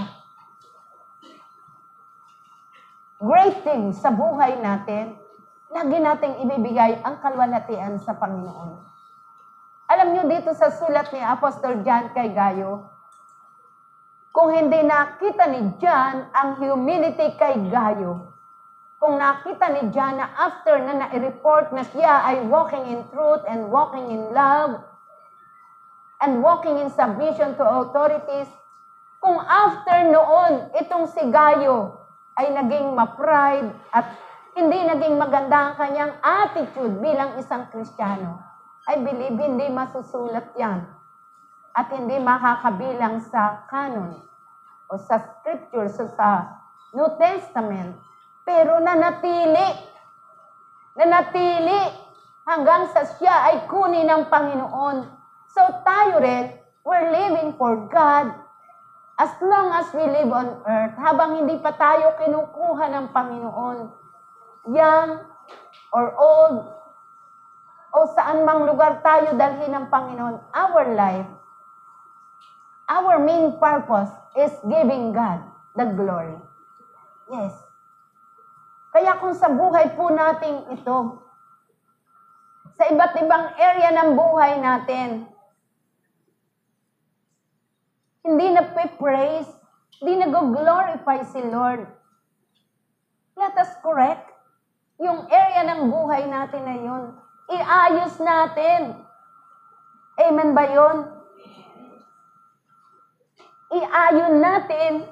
[3.20, 5.20] great thing sa buhay natin,
[5.68, 8.88] lagi nating ibibigay ang kalwalatian sa Panginoon.
[9.92, 12.88] Alam nyo dito sa sulat ni Apostol John kay Gayo,
[14.30, 18.30] kung hindi nakita ni John ang humility kay Gayo,
[19.02, 23.74] kung nakita ni John na after na na-report na siya ay walking in truth and
[23.74, 24.86] walking in love
[26.22, 28.46] and walking in submission to authorities,
[29.18, 31.98] kung after noon itong si Gayo
[32.38, 34.14] ay naging ma-pride at
[34.54, 38.38] hindi naging maganda ang kanyang attitude bilang isang Kristiyano,
[38.86, 40.99] I believe hindi masusulat yan
[41.80, 44.20] at hindi makakabilang sa canon
[44.92, 46.60] o sa scriptures o sa
[46.92, 47.96] New Testament.
[48.44, 49.80] Pero nanatili,
[51.00, 51.80] nanatili
[52.44, 55.08] hanggang sa siya ay kunin ng Panginoon.
[55.56, 56.52] So tayo rin,
[56.84, 58.36] we're living for God
[59.20, 63.80] as long as we live on earth, habang hindi pa tayo kinukuha ng Panginoon,
[64.72, 65.10] young
[65.92, 66.64] or old,
[67.92, 71.28] o saan mang lugar tayo dalhin ng Panginoon, our life,
[72.90, 75.46] our main purpose is giving God
[75.78, 76.36] the glory.
[77.30, 77.54] Yes.
[78.90, 80.98] Kaya kung sa buhay po natin ito,
[82.74, 85.30] sa iba't ibang area ng buhay natin,
[88.26, 88.66] hindi na
[88.98, 89.50] praise,
[90.02, 91.86] hindi na glorify si Lord.
[93.38, 94.34] Let us correct
[95.00, 97.04] yung area ng buhay natin na yun.
[97.50, 99.00] Iayos natin.
[100.20, 101.19] Amen ba yun?
[103.70, 105.06] Iayon natin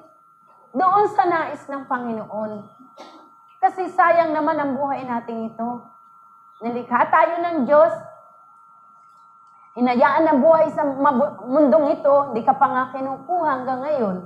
[0.74, 2.52] doon sa nais ng Panginoon.
[3.62, 5.86] Kasi sayang naman ang buhay natin ito.
[6.62, 7.94] Nalikha tayo ng Diyos.
[9.78, 10.82] Hinayaan na buhay sa
[11.46, 14.18] mundong ito, hindi ka pa nga kinukuha hanggang ngayon.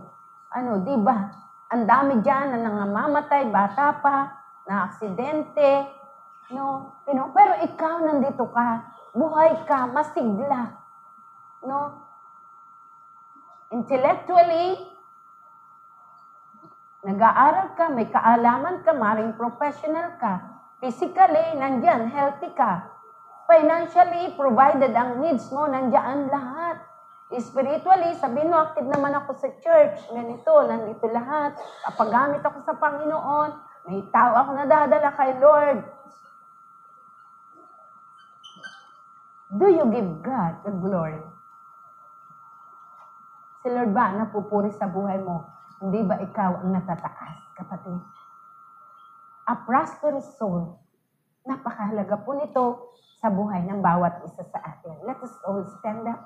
[0.55, 1.27] Ano, di ba?
[1.71, 4.31] Ang dami dyan na nangangamatay, bata pa,
[4.63, 5.87] na aksidente,
[6.55, 7.03] no?
[7.07, 10.71] Pero ikaw nandito ka, buhay ka, masigla,
[11.67, 12.10] no?
[13.71, 14.83] Intellectually,
[17.07, 20.43] nag-aaral ka, may kaalaman ka, maring professional ka.
[20.83, 22.91] Physically, nandyan, healthy ka.
[23.47, 26.83] Financially, provided ang needs mo, nandyan lahat.
[27.31, 31.55] Spiritually, sabihin mo, active naman ako sa church, ganito, nandito lahat.
[31.87, 33.49] Kapagamit ako sa Panginoon,
[33.87, 35.79] may tao ako nadadala kay Lord.
[39.55, 41.30] Do you give God the glory?
[43.61, 45.45] Si Lord ba napupuri sa buhay mo?
[45.77, 48.01] Hindi ba ikaw ang natataas, kapatid?
[49.45, 50.81] A prosperous soul.
[51.45, 52.65] Napakahalaga po nito
[53.21, 54.97] sa buhay ng bawat isa sa atin.
[55.05, 56.25] Let us all stand up.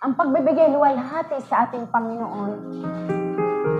[0.00, 2.52] Ang pagbibigay luwalhati sa ating Panginoon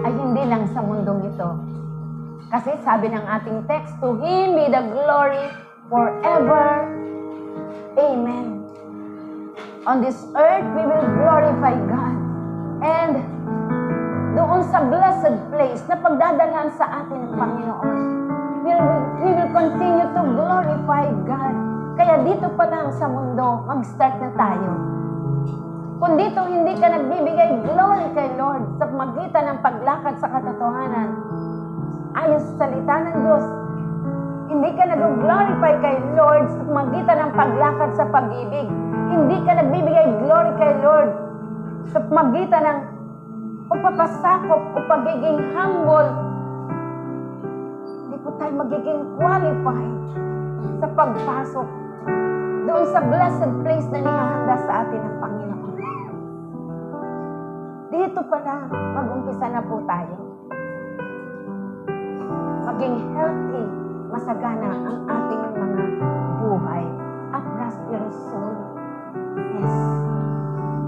[0.04, 1.48] ay hindi lang sa mundong ito.
[2.48, 5.48] Kasi sabi ng ating text, To Him be the glory
[5.92, 6.89] forever.
[7.98, 8.62] Amen.
[9.88, 12.16] On this earth, we will glorify God.
[12.86, 13.14] And
[14.38, 17.98] doon sa blessed place na pagdadalhan sa atin ng Panginoon,
[18.62, 21.54] we will, we will continue to glorify God.
[21.98, 24.70] Kaya dito pa lang sa mundo, mag-start na tayo.
[26.00, 31.10] Kung dito hindi ka nagbibigay glory kay Lord sa magitan ng paglakad sa katotohanan,
[32.16, 33.44] ayon sa salita ng Diyos,
[34.50, 38.66] hindi ka nag-glorify kay Lord sa magitan ng paglakad sa pag-ibig.
[39.06, 41.10] Hindi ka nagbibigay glory kay Lord
[41.94, 42.78] sa magitan ng
[43.70, 46.10] pagpapasakop o pagiging humble.
[48.10, 49.98] Hindi po tayo magiging qualified
[50.82, 51.68] sa pagpasok
[52.66, 55.74] doon sa blessed place na nihahanda sa atin ng Panginoon.
[57.94, 58.66] Dito pa lang,
[58.98, 60.14] mag-umpisa na po tayo.
[62.66, 63.79] Maging healthy,
[64.10, 65.82] masagana ang ating mga
[66.42, 66.84] buhay.
[67.30, 68.58] At prosperous soul.
[69.38, 70.19] Yes.